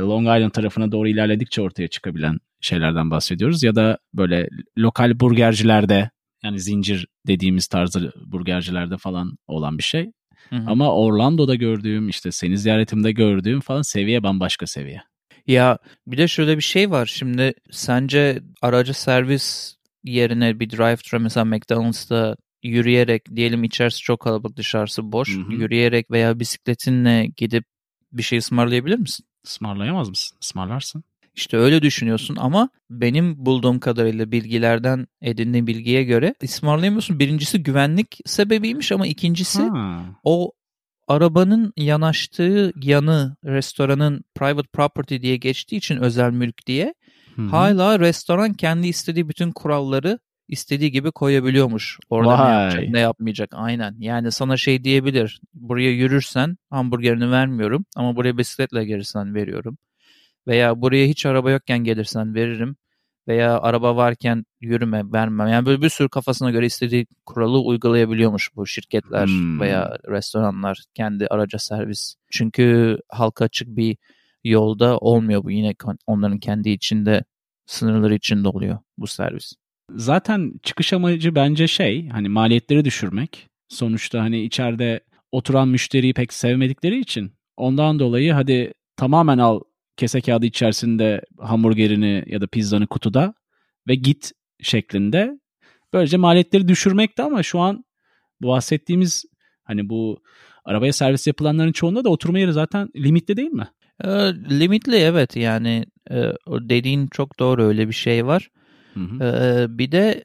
Long 0.00 0.22
Island 0.22 0.50
tarafına 0.50 0.92
doğru 0.92 1.08
ilerledikçe 1.08 1.62
ortaya 1.62 1.88
çıkabilen 1.88 2.38
şeylerden 2.60 3.10
bahsediyoruz. 3.10 3.62
Ya 3.62 3.74
da 3.74 3.98
böyle 4.14 4.48
lokal 4.78 5.20
burgercilerde 5.20 6.10
yani 6.42 6.60
zincir 6.60 7.06
dediğimiz 7.26 7.66
tarzı 7.66 8.12
burgercilerde 8.26 8.96
falan 8.96 9.38
olan 9.46 9.78
bir 9.78 9.82
şey. 9.82 10.12
Hı 10.50 10.56
hı. 10.56 10.64
Ama 10.66 10.94
Orlando'da 10.94 11.54
gördüğüm 11.54 12.08
işte 12.08 12.32
seni 12.32 12.58
ziyaretimde 12.58 13.12
gördüğüm 13.12 13.60
falan 13.60 13.82
seviye 13.82 14.22
bambaşka 14.22 14.66
seviye. 14.66 15.02
Ya 15.48 15.78
bir 16.06 16.18
de 16.18 16.28
şöyle 16.28 16.56
bir 16.56 16.62
şey 16.62 16.90
var. 16.90 17.06
Şimdi 17.06 17.54
sence 17.70 18.42
aracı 18.62 18.94
servis 18.94 19.74
yerine 20.04 20.60
bir 20.60 20.70
drive-thru 20.70 21.18
mesela 21.18 21.44
McDonald's'ta 21.44 22.36
yürüyerek 22.62 23.36
diyelim 23.36 23.64
içerisi 23.64 24.00
çok 24.00 24.20
kalabalık 24.20 24.56
dışarısı 24.56 25.12
boş. 25.12 25.36
Hı 25.36 25.40
hı. 25.40 25.52
Yürüyerek 25.52 26.10
veya 26.10 26.40
bisikletinle 26.40 27.26
gidip 27.36 27.64
bir 28.12 28.22
şey 28.22 28.38
ısmarlayabilir 28.38 28.98
misin? 28.98 29.26
Ismarlayamaz 29.44 30.08
mısın? 30.08 30.38
Ismarlarsın. 30.42 31.04
İşte 31.34 31.56
öyle 31.56 31.82
düşünüyorsun 31.82 32.36
ama 32.40 32.68
benim 32.90 33.46
bulduğum 33.46 33.80
kadarıyla 33.80 34.32
bilgilerden 34.32 35.06
edindiğim 35.22 35.66
bilgiye 35.66 36.04
göre 36.04 36.34
ısmarlayamıyorsun. 36.42 37.18
Birincisi 37.18 37.62
güvenlik 37.62 38.18
sebebiymiş 38.26 38.92
ama 38.92 39.06
ikincisi 39.06 39.62
Ha. 39.62 40.04
o 40.24 40.52
arabanın 41.08 41.72
yanaştığı 41.76 42.72
yanı 42.82 43.36
restoranın 43.44 44.24
private 44.34 44.68
property 44.72 45.16
diye 45.16 45.36
geçtiği 45.36 45.76
için 45.76 45.96
özel 45.96 46.30
mülk 46.30 46.66
diye 46.66 46.94
Hı 47.36 47.42
hı. 47.42 47.46
hala 47.46 48.00
restoran 48.00 48.52
kendi 48.54 48.88
istediği 48.88 49.28
bütün 49.28 49.52
kuralları 49.52 50.18
istediği 50.48 50.90
gibi 50.90 51.10
koyabiliyormuş. 51.10 51.98
Orada 52.10 52.36
ne 52.36 52.42
Vay. 52.42 52.52
yapacak 52.52 52.88
ne 52.88 53.00
yapmayacak 53.00 53.50
aynen. 53.52 53.94
Yani 53.98 54.32
sana 54.32 54.56
şey 54.56 54.84
diyebilir 54.84 55.40
buraya 55.54 55.90
yürürsen 55.90 56.56
hamburgerini 56.70 57.30
vermiyorum 57.30 57.84
ama 57.96 58.16
buraya 58.16 58.38
bisikletle 58.38 58.84
gelirsen 58.84 59.34
veriyorum. 59.34 59.78
Veya 60.46 60.80
buraya 60.82 61.06
hiç 61.06 61.26
araba 61.26 61.50
yokken 61.50 61.78
gelirsen 61.78 62.34
veririm. 62.34 62.76
Veya 63.28 63.60
araba 63.60 63.96
varken 63.96 64.44
yürüme 64.60 65.02
vermem. 65.12 65.48
Yani 65.48 65.66
böyle 65.66 65.82
bir 65.82 65.88
sürü 65.88 66.08
kafasına 66.08 66.50
göre 66.50 66.66
istediği 66.66 67.06
kuralı 67.26 67.60
uygulayabiliyormuş 67.60 68.56
bu 68.56 68.66
şirketler 68.66 69.26
Hmm. 69.26 69.60
veya 69.60 69.98
restoranlar 70.08 70.82
kendi 70.94 71.26
araca 71.26 71.58
servis. 71.58 72.14
Çünkü 72.30 72.98
halka 73.08 73.44
açık 73.44 73.68
bir 73.68 73.96
yolda 74.44 74.98
olmuyor 74.98 75.44
bu 75.44 75.50
yine 75.50 75.74
onların 76.06 76.38
kendi 76.38 76.70
içinde 76.70 77.24
sınırları 77.66 78.14
içinde 78.14 78.48
oluyor 78.48 78.78
bu 78.98 79.06
servis. 79.06 79.52
Zaten 79.94 80.52
çıkış 80.62 80.92
amacı 80.92 81.34
bence 81.34 81.66
şey 81.66 82.08
hani 82.08 82.28
maliyetleri 82.28 82.84
düşürmek. 82.84 83.48
Sonuçta 83.68 84.20
hani 84.20 84.40
içeride 84.40 85.00
oturan 85.32 85.68
müşteriyi 85.68 86.14
pek 86.14 86.32
sevmedikleri 86.32 87.00
için 87.00 87.32
ondan 87.56 87.98
dolayı 87.98 88.32
hadi 88.32 88.72
tamamen 88.96 89.38
al 89.38 89.60
kese 89.98 90.20
kağıdı 90.20 90.46
içerisinde 90.46 91.20
hamburgerini 91.38 92.24
ya 92.26 92.40
da 92.40 92.46
pizzanı 92.46 92.86
kutuda 92.86 93.34
ve 93.88 93.94
git 93.94 94.32
şeklinde. 94.62 95.38
Böylece 95.92 96.16
maliyetleri 96.16 96.68
düşürmekti 96.68 97.22
ama 97.22 97.42
şu 97.42 97.60
an 97.60 97.84
bu 98.40 98.48
bahsettiğimiz 98.48 99.24
hani 99.64 99.88
bu 99.88 100.22
arabaya 100.64 100.92
servis 100.92 101.26
yapılanların 101.26 101.72
çoğunda 101.72 102.04
da 102.04 102.08
oturma 102.08 102.38
yeri 102.38 102.52
zaten 102.52 102.88
limitli 102.96 103.36
değil 103.36 103.50
mi? 103.50 103.68
Ee, 104.04 104.08
limitli 104.50 104.96
evet 104.96 105.36
yani 105.36 105.84
e, 106.10 106.16
dediğin 106.48 107.06
çok 107.06 107.38
doğru 107.38 107.64
öyle 107.64 107.88
bir 107.88 107.94
şey 107.94 108.26
var. 108.26 108.48
Hı 108.94 109.00
hı. 109.00 109.24
Ee, 109.24 109.78
bir 109.78 109.92
de 109.92 110.24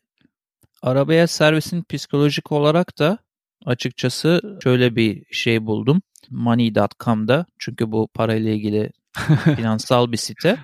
arabaya 0.81 1.27
servisin 1.27 1.83
psikolojik 1.89 2.51
olarak 2.51 2.99
da 2.99 3.17
açıkçası 3.65 4.59
şöyle 4.63 4.95
bir 4.95 5.23
şey 5.31 5.65
buldum. 5.65 6.01
Money.com'da 6.29 7.45
çünkü 7.59 7.91
bu 7.91 8.07
parayla 8.13 8.51
ilgili 8.51 8.91
finansal 9.55 10.11
bir 10.11 10.17
site. 10.17 10.57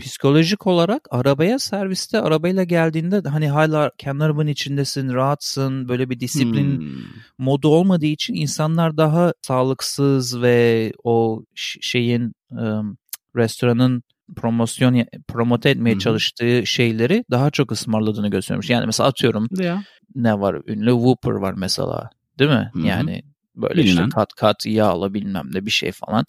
Psikolojik 0.00 0.66
olarak 0.66 1.08
arabaya 1.10 1.58
serviste 1.58 2.20
arabayla 2.20 2.64
geldiğinde 2.64 3.28
hani 3.28 3.48
hala 3.48 3.90
kendi 3.98 4.24
arabanın 4.24 4.46
içindesin, 4.46 5.14
rahatsın, 5.14 5.88
böyle 5.88 6.10
bir 6.10 6.20
disiplin 6.20 6.78
Hmm. 6.78 6.86
modu 7.38 7.68
olmadığı 7.68 8.06
için 8.06 8.34
insanlar 8.34 8.96
daha 8.96 9.32
sağlıksız 9.42 10.42
ve 10.42 10.92
o 11.04 11.44
şeyin 11.54 12.32
ım, 12.52 12.96
restoranın 13.36 14.02
promosyon 14.36 15.04
promote 15.28 15.70
etmeye 15.70 15.94
hı. 15.94 15.98
çalıştığı 15.98 16.66
şeyleri 16.66 17.24
daha 17.30 17.50
çok 17.50 17.72
ısmarladığını 17.72 18.28
gösteriyormuş. 18.28 18.70
Yani 18.70 18.86
mesela 18.86 19.08
atıyorum 19.08 19.48
Ya. 19.58 19.84
ne 20.14 20.40
var? 20.40 20.56
Ünlü 20.66 20.90
Whopper 20.90 21.30
var 21.30 21.54
mesela. 21.56 22.10
Değil 22.38 22.50
mi? 22.50 22.70
Hı. 22.74 22.80
Yani 22.86 23.22
böyle 23.62 23.82
işte 23.82 23.96
Bilinen. 23.96 24.10
kat 24.10 24.32
kat 24.34 24.66
yağla 24.66 25.14
bilmem 25.14 25.48
ne 25.54 25.66
bir 25.66 25.70
şey 25.70 25.92
falan. 25.92 26.24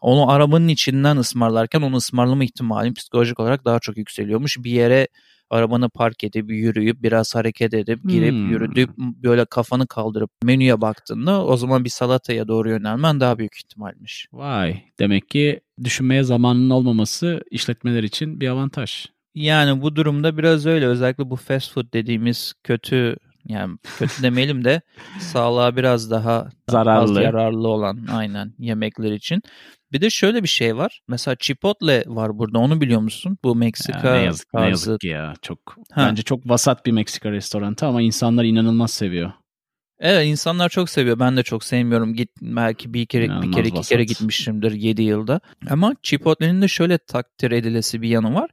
Onu 0.00 0.30
arabanın 0.30 0.68
içinden 0.68 1.16
ısmarlarken 1.16 1.82
onu 1.82 1.96
ısmarlama 1.96 2.44
ihtimalin 2.44 2.94
psikolojik 2.94 3.40
olarak 3.40 3.64
daha 3.64 3.78
çok 3.80 3.96
yükseliyormuş. 3.96 4.58
Bir 4.58 4.70
yere 4.70 5.08
arabanı 5.50 5.90
park 5.90 6.24
edip 6.24 6.50
yürüyüp 6.50 7.02
biraz 7.02 7.34
hareket 7.34 7.74
edip 7.74 8.00
girip 8.08 8.32
Hmm. 8.34 8.50
yürüdüp 8.50 8.90
böyle 8.98 9.44
kafanı 9.44 9.86
kaldırıp 9.86 10.30
menüye 10.42 10.80
baktığında 10.80 11.44
o 11.44 11.56
zaman 11.56 11.84
bir 11.84 11.90
salataya 11.90 12.48
doğru 12.48 12.68
yönelmen 12.70 13.20
daha 13.20 13.38
büyük 13.38 13.56
ihtimalmiş. 13.56 14.26
Vay. 14.32 14.82
Demek 14.98 15.30
ki 15.30 15.60
düşünmeye 15.84 16.22
zamanın 16.22 16.70
olmaması 16.70 17.40
işletmeler 17.50 18.02
için 18.02 18.40
bir 18.40 18.48
avantaj. 18.48 19.06
Yani 19.34 19.82
bu 19.82 19.96
durumda 19.96 20.38
biraz 20.38 20.66
öyle 20.66 20.86
özellikle 20.86 21.30
bu 21.30 21.36
fast 21.36 21.72
food 21.72 21.92
dediğimiz 21.92 22.54
kötü 22.64 23.16
yani 23.46 23.78
kötü 23.98 24.22
demeyelim 24.22 24.64
de 24.64 24.80
sağlığa 25.20 25.76
biraz 25.76 26.10
daha 26.10 26.48
Zararlı. 26.70 27.18
az 27.18 27.24
yararlı 27.24 27.68
olan 27.68 28.06
aynen 28.12 28.54
yemekler 28.58 29.12
için. 29.12 29.42
Bir 29.92 30.00
de 30.00 30.10
şöyle 30.10 30.42
bir 30.42 30.48
şey 30.48 30.76
var. 30.76 31.00
Mesela 31.08 31.36
Chipotle 31.40 32.04
var 32.06 32.38
burada. 32.38 32.58
Onu 32.58 32.80
biliyor 32.80 33.00
musun? 33.00 33.38
Bu 33.44 33.54
Meksika 33.54 34.08
Ya 34.08 34.14
ne 34.14 34.22
yazık 34.24 34.54
ne 34.54 34.60
tarzı. 34.60 34.70
yazık 34.90 35.00
ki 35.00 35.08
ya. 35.08 35.34
Çok 35.42 35.58
Ha. 35.92 36.06
bence 36.08 36.22
çok 36.22 36.48
vasat 36.48 36.86
bir 36.86 36.92
Meksika 36.92 37.30
restoranı 37.32 37.74
ama 37.80 38.02
insanlar 38.02 38.44
inanılmaz 38.44 38.90
seviyor. 38.90 39.32
Evet 39.98 40.26
insanlar 40.26 40.68
çok 40.68 40.90
seviyor. 40.90 41.18
Ben 41.18 41.36
de 41.36 41.42
çok 41.42 41.64
sevmiyorum. 41.64 42.14
Git 42.14 42.30
belki 42.42 42.94
bir 42.94 43.06
kere 43.06 43.22
bir 43.22 43.26
İnanılmaz 43.28 43.54
kere 43.54 43.68
iki 43.68 43.82
kere 43.88 44.04
gitmişimdir 44.04 44.72
7 44.72 45.02
yılda. 45.02 45.40
Ama 45.70 45.94
Chipotle'nin 46.02 46.62
de 46.62 46.68
şöyle 46.68 46.98
takdir 46.98 47.50
edilesi 47.50 48.02
bir 48.02 48.08
yanı 48.08 48.34
var. 48.34 48.50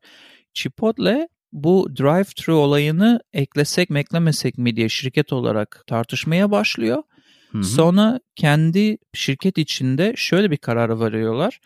Chipotle 0.54 1.28
bu 1.52 1.90
drive-thru 1.98 2.54
olayını 2.54 3.22
eklesek 3.34 3.90
mi 3.90 4.00
eklemesek 4.00 4.58
mi 4.58 4.76
diye 4.76 4.90
şirket 4.90 5.34
olarak 5.34 5.84
tartışmaya 5.88 6.52
başlıyor. 6.52 7.04
Hı 7.52 7.58
hı. 7.58 7.64
Sonra 7.64 8.20
kendi 8.36 8.98
şirket 9.14 9.58
içinde 9.58 10.14
şöyle 10.16 10.52
bir 10.52 10.58
karar 10.58 11.00
veriyorlar. 11.00 11.60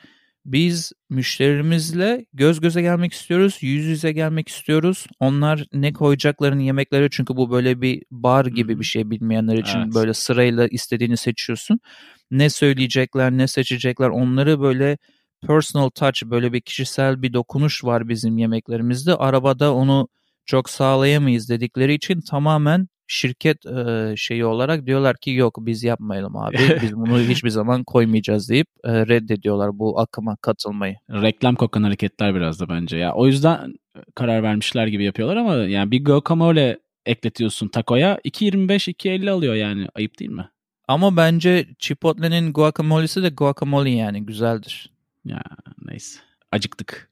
Biz 0.45 0.91
müşterimizle 1.09 2.25
göz 2.33 2.59
göze 2.59 2.81
gelmek 2.81 3.13
istiyoruz, 3.13 3.57
yüz 3.61 3.85
yüze 3.85 4.11
gelmek 4.11 4.49
istiyoruz. 4.49 5.07
Onlar 5.19 5.65
ne 5.73 5.93
koyacaklarını 5.93 6.63
yemeklere 6.63 7.09
çünkü 7.11 7.35
bu 7.35 7.51
böyle 7.51 7.81
bir 7.81 8.03
bar 8.11 8.45
gibi 8.45 8.79
bir 8.79 8.85
şey 8.85 9.09
bilmeyenler 9.09 9.57
için 9.57 9.79
Evet. 9.79 9.95
böyle 9.95 10.13
sırayla 10.13 10.67
istediğini 10.67 11.17
seçiyorsun. 11.17 11.79
Ne 12.31 12.49
söyleyecekler, 12.49 13.31
ne 13.31 13.47
seçecekler 13.47 14.09
onları 14.09 14.61
böyle 14.61 14.97
personal 15.47 15.89
touch 15.89 16.23
böyle 16.25 16.53
bir 16.53 16.61
kişisel 16.61 17.21
bir 17.21 17.33
dokunuş 17.33 17.83
var 17.83 18.09
bizim 18.09 18.37
yemeklerimizde. 18.37 19.15
Arabada 19.15 19.73
onu 19.73 20.07
çok 20.45 20.69
sağlayamayız 20.69 21.49
dedikleri 21.49 21.93
için 21.93 22.21
tamamen 22.21 22.87
şirket 23.07 23.65
e, 23.65 24.13
şeyi 24.17 24.45
olarak 24.45 24.85
diyorlar 24.85 25.17
ki 25.17 25.31
yok 25.31 25.57
biz 25.59 25.83
yapmayalım 25.83 26.37
abi. 26.37 26.57
Biz 26.81 26.95
bunu 26.95 27.19
hiçbir 27.19 27.49
zaman 27.49 27.83
koymayacağız 27.83 28.49
deyip 28.49 28.67
e, 28.83 29.07
reddediyorlar 29.07 29.79
bu 29.79 29.99
akıma 29.99 30.35
katılmayı. 30.35 30.95
Reklam 31.09 31.55
kokan 31.55 31.83
hareketler 31.83 32.35
biraz 32.35 32.59
da 32.59 32.69
bence. 32.69 32.97
Ya 32.97 33.13
o 33.13 33.27
yüzden 33.27 33.73
karar 34.15 34.43
vermişler 34.43 34.87
gibi 34.87 35.03
yapıyorlar 35.03 35.37
ama 35.37 35.55
yani 35.55 35.91
bir 35.91 36.05
guacamole 36.05 36.79
ekletiyorsun 37.05 37.67
takoya 37.67 38.15
2.25 38.25 38.91
2.50 38.91 39.29
alıyor 39.29 39.53
yani. 39.53 39.87
Ayıp 39.95 40.19
değil 40.19 40.31
mi? 40.31 40.49
Ama 40.87 41.17
bence 41.17 41.67
Chipotle'nin 41.79 42.53
guacamole'si 42.53 43.23
de 43.23 43.29
guacamole 43.29 43.89
yani 43.89 44.25
güzeldir. 44.25 44.94
Ya 45.25 45.41
neyse. 45.81 46.19
Acıktık. 46.51 47.11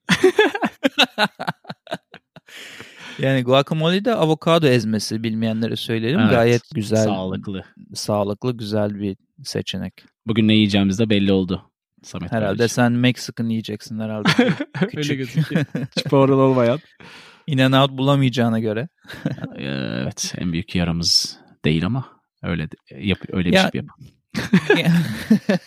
Yani 3.19 3.43
guacamole 3.43 4.05
de 4.05 4.15
avokado 4.15 4.67
ezmesi 4.67 5.23
bilmeyenlere 5.23 5.75
söyleyelim. 5.75 6.19
Evet, 6.19 6.31
Gayet 6.31 6.61
güzel, 6.75 7.03
Sağlıklı. 7.03 7.63
sağlıklı, 7.93 8.57
güzel 8.57 8.99
bir 8.99 9.17
seçenek. 9.43 9.93
Bugün 10.27 10.47
ne 10.47 10.53
yiyeceğimiz 10.53 10.99
de 10.99 11.09
belli 11.09 11.31
oldu. 11.31 11.71
Samet 12.03 12.31
Herhalde 12.31 12.47
kardeşim. 12.57 12.75
sen 12.75 12.91
Mexican 12.91 13.49
yiyeceksin 13.49 13.99
herhalde. 13.99 14.29
Öyle 14.81 14.87
Küçük. 14.91 15.17
gözüküyor. 15.17 15.65
Chipotle 15.97 16.33
olmayan. 16.33 16.79
In 17.47 17.57
and 17.57 17.73
out 17.73 17.91
bulamayacağına 17.97 18.59
göre. 18.59 18.87
Ee, 19.57 19.63
Evet 20.01 20.33
en 20.37 20.51
büyük 20.53 20.75
yaramız 20.75 21.37
değil 21.65 21.85
ama 21.85 22.05
öyle 22.43 22.71
de- 22.71 22.75
yap, 22.99 23.19
öyle 23.31 23.49
bir 23.49 23.53
Ya- 23.55 23.69
şey 23.71 23.81
yapalım. 23.81 24.07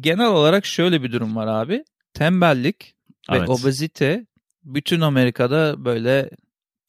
Genel 0.00 0.26
olarak 0.26 0.66
şöyle 0.66 1.02
bir 1.02 1.12
durum 1.12 1.36
var 1.36 1.46
abi. 1.46 1.84
Tembellik 2.14 2.94
ve 3.30 3.36
Evet. 3.36 3.48
obezite 3.48 4.26
bütün 4.64 5.00
Amerika'da 5.00 5.84
böyle 5.84 6.30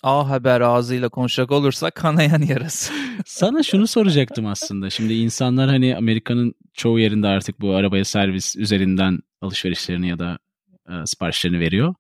A 0.04 0.30
haber 0.30 0.62
ağzıyla 0.62 1.10
konuşacak 1.10 1.52
olursak 1.52 1.96
kanayan 1.96 2.42
yarası. 2.42 2.94
Sana 3.26 3.64
şunu 3.64 3.88
soracaktım 3.88 4.46
aslında. 4.46 4.90
Şimdi 4.90 5.14
insanlar 5.14 5.70
hani 5.70 5.98
Amerika'nın 5.98 6.54
çoğu 6.74 7.00
yerinde 7.00 7.28
artık 7.28 7.62
bu 7.62 7.76
arabaya 7.76 8.06
servis 8.06 8.56
üzerinden 8.56 9.20
alışverişlerini 9.42 10.08
ya 10.10 10.20
da 10.20 10.40
e, 10.90 11.06
siparişlerini 11.06 11.60
veriyor. 11.60 11.94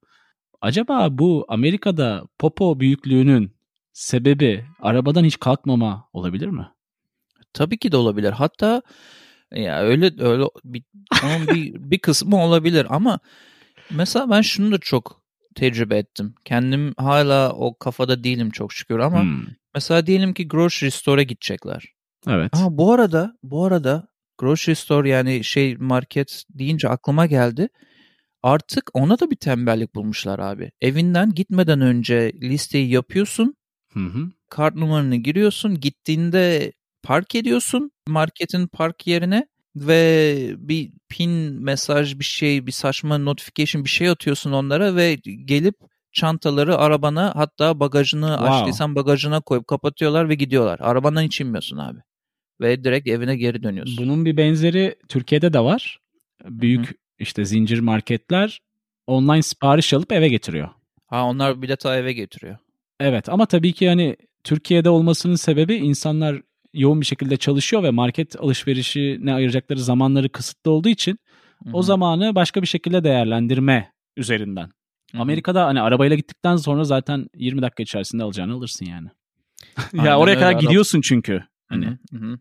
Acaba 0.61 1.07
bu 1.17 1.45
Amerika'da 1.49 2.23
popo 2.39 2.79
büyüklüğünün 2.79 3.51
sebebi 3.93 4.65
arabadan 4.79 5.23
hiç 5.23 5.39
kalkmama 5.39 6.09
olabilir 6.13 6.47
mi? 6.47 6.67
Tabii 7.53 7.77
ki 7.77 7.91
de 7.91 7.97
olabilir. 7.97 8.31
Hatta 8.31 8.81
ya 9.55 9.81
öyle 9.81 10.11
öyle 10.19 10.43
bir, 10.65 10.83
onun 11.25 11.47
bir, 11.47 11.73
bir 11.91 11.99
kısmı 11.99 12.43
olabilir 12.43 12.87
ama 12.89 13.19
mesela 13.91 14.29
ben 14.29 14.41
şunu 14.41 14.71
da 14.71 14.77
çok 14.77 15.21
tecrübe 15.55 15.97
ettim. 15.97 16.35
Kendim 16.45 16.93
hala 16.97 17.53
o 17.53 17.77
kafada 17.77 18.23
değilim 18.23 18.49
çok 18.49 18.73
şükür 18.73 18.99
ama 18.99 19.21
Hmm, 19.21 19.45
mesela 19.75 20.07
diyelim 20.07 20.33
ki 20.33 20.47
grocery 20.47 20.91
store'a 20.91 21.23
gidecekler. 21.23 21.85
Evet. 22.27 22.49
Ama 22.53 22.77
bu 22.77 22.93
arada 22.93 23.37
bu 23.43 23.65
arada 23.65 24.07
grocery 24.37 24.75
store 24.75 25.09
yani 25.09 25.43
şey 25.43 25.75
market 25.77 26.43
deyince 26.49 26.89
aklıma 26.89 27.25
geldi. 27.25 27.69
Artık 28.43 28.89
ona 28.93 29.19
da 29.19 29.31
bir 29.31 29.35
tembellik 29.35 29.95
bulmuşlar 29.95 30.39
abi. 30.39 30.71
Evinden 30.81 31.33
gitmeden 31.33 31.81
önce 31.81 32.31
listeyi 32.41 32.89
yapıyorsun. 32.89 33.55
Hı 33.93 33.99
hı. 33.99 34.31
Kart 34.49 34.75
numaranı 34.75 35.15
giriyorsun. 35.15 35.79
Gittiğinde 35.79 36.71
park 37.03 37.35
ediyorsun 37.35 37.91
marketin 38.07 38.67
park 38.67 39.07
yerine 39.07 39.47
ve 39.75 40.35
bir 40.57 40.91
pin 41.09 41.29
mesaj 41.63 42.19
bir 42.19 42.23
şey 42.23 42.67
bir 42.67 42.71
saçma 42.71 43.17
notification 43.17 43.83
bir 43.85 43.89
şey 43.89 44.09
atıyorsun 44.09 44.51
onlara 44.51 44.95
ve 44.95 45.15
gelip 45.45 45.75
çantaları 46.11 46.77
arabana 46.77 47.31
hatta 47.35 47.79
bagajını 47.79 48.27
Wow. 48.27 48.49
açtıysan 48.49 48.95
bagajına 48.95 49.41
koyup 49.41 49.67
kapatıyorlar 49.67 50.29
ve 50.29 50.35
gidiyorlar. 50.35 50.79
Arabandan 50.79 51.21
hiç 51.21 51.41
inmiyorsun 51.41 51.77
abi. 51.77 51.99
Ve 52.61 52.83
direkt 52.83 53.07
evine 53.07 53.37
geri 53.37 53.63
dönüyorsun. 53.63 53.97
Bunun 53.97 54.25
bir 54.25 54.37
benzeri 54.37 54.95
Türkiye'de 55.09 55.53
de 55.53 55.59
var. 55.59 55.99
Büyük 56.45 56.95
işte 57.19 57.45
zincir 57.45 57.79
marketler 57.79 58.59
online 59.07 59.41
sipariş 59.41 59.93
alıp 59.93 60.11
eve 60.11 60.29
getiriyor. 60.29 60.69
Ha 61.05 61.25
onlar 61.25 61.61
bileti 61.61 61.87
eve 61.87 62.13
getiriyor. 62.13 62.57
Evet 62.99 63.29
ama 63.29 63.45
tabii 63.45 63.73
ki 63.73 63.87
hani 63.89 64.17
Türkiye'de 64.43 64.89
olmasının 64.89 65.35
sebebi 65.35 65.75
insanlar 65.75 66.41
yoğun 66.73 67.01
bir 67.01 67.05
şekilde 67.05 67.37
çalışıyor 67.37 67.83
ve 67.83 67.89
market 67.91 68.39
alışverişine 68.39 69.33
ayıracakları 69.33 69.79
zamanları 69.79 70.29
kısıtlı 70.29 70.71
olduğu 70.71 70.89
için 70.89 71.19
Hı 71.63 71.69
o 71.73 71.83
zamanı 71.83 72.35
başka 72.35 72.61
bir 72.61 72.67
şekilde 72.67 73.03
değerlendirme 73.03 73.91
üzerinden. 74.17 74.69
Hı 75.11 75.17
hı. 75.17 75.21
Amerika'da 75.21 75.65
hani 75.65 75.81
arabayla 75.81 76.15
gittikten 76.15 76.55
sonra 76.55 76.83
zaten 76.83 77.27
20 77.35 77.61
dakika 77.61 77.83
içerisinde 77.83 78.23
alacağını 78.23 78.53
alırsın 78.53 78.85
yani. 78.85 79.07
Aynen 79.93 80.05
ya 80.09 80.19
oraya 80.19 80.31
öyle. 80.31 80.39
kadar 80.39 80.59
gidiyorsun 80.59 81.01
çünkü. 81.01 81.43
Hani 81.69 81.85
Hı 81.85 81.89
hı, 81.89 82.17
hı 82.17 82.25
hı. 82.25 82.39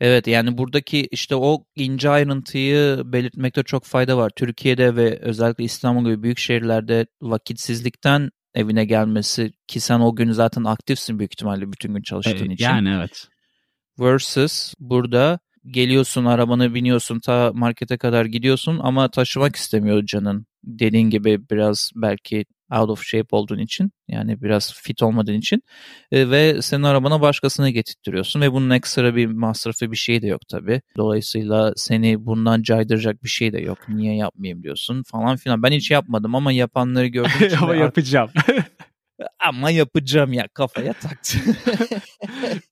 Evet 0.00 0.26
yani 0.26 0.58
buradaki 0.58 1.08
işte 1.10 1.36
o 1.36 1.64
ince 1.76 2.10
ayrıntıyı 2.10 3.02
belirtmekte 3.04 3.62
çok 3.62 3.84
fayda 3.84 4.16
var. 4.16 4.30
Türkiye'de 4.36 4.96
ve 4.96 5.18
özellikle 5.18 5.64
İstanbul 5.64 6.04
gibi 6.04 6.22
büyük 6.22 6.38
şehirlerde 6.38 7.06
vakitsizlikten 7.22 8.30
evine 8.56 8.84
gelmesi 8.84 9.52
ki 9.66 9.80
sen 9.80 10.00
o 10.00 10.16
gün 10.16 10.32
zaten 10.32 10.64
aktifsin 10.64 11.18
büyük 11.18 11.32
ihtimalle 11.32 11.72
bütün 11.72 11.94
gün 11.94 12.02
çalıştığın 12.02 12.50
e, 12.50 12.54
için. 12.54 12.64
yani 12.64 12.94
evet. 12.96 13.28
Versus 13.98 14.74
burada 14.78 15.38
geliyorsun 15.70 16.24
arabana 16.24 16.74
biniyorsun 16.74 17.20
ta 17.20 17.50
markete 17.54 17.96
kadar 17.98 18.24
gidiyorsun 18.24 18.78
ama 18.82 19.10
taşımak 19.10 19.56
istemiyor 19.56 20.06
canın. 20.06 20.46
Dediğin 20.64 21.10
gibi 21.10 21.50
biraz 21.50 21.90
belki 21.94 22.44
out 22.72 22.90
of 22.90 23.02
shape 23.02 23.36
olduğun 23.36 23.58
için 23.58 23.90
yani 24.08 24.42
biraz 24.42 24.74
fit 24.74 25.02
olmadığın 25.02 25.34
için 25.34 25.62
E, 26.12 26.30
ve 26.30 26.62
senin 26.62 26.82
arabana 26.82 27.20
başkasını 27.20 27.70
getirtiyorsun 27.70 28.40
ve 28.40 28.52
bunun 28.52 28.70
ekstra 28.70 29.16
bir 29.16 29.26
masrafı 29.26 29.92
bir 29.92 29.96
şey 29.96 30.22
de 30.22 30.26
yok 30.26 30.48
tabi. 30.48 30.80
Dolayısıyla 30.96 31.72
seni 31.76 32.26
bundan 32.26 32.62
caydıracak 32.62 33.24
bir 33.24 33.28
şey 33.28 33.52
de 33.52 33.58
yok. 33.60 33.78
Niye 33.88 34.16
yapmayayım 34.16 34.62
diyorsun 34.62 35.02
falan 35.02 35.36
filan. 35.36 35.62
Ben 35.62 35.72
hiç 35.72 35.90
yapmadım 35.90 36.34
ama 36.34 36.52
yapanları 36.52 37.06
gördüm. 37.06 37.30
ama 37.62 37.76
yapacağım. 37.76 38.30
ama 39.46 39.70
yapacağım 39.70 40.32
ya 40.32 40.48
kafaya 40.54 40.92
taktı. 40.92 41.38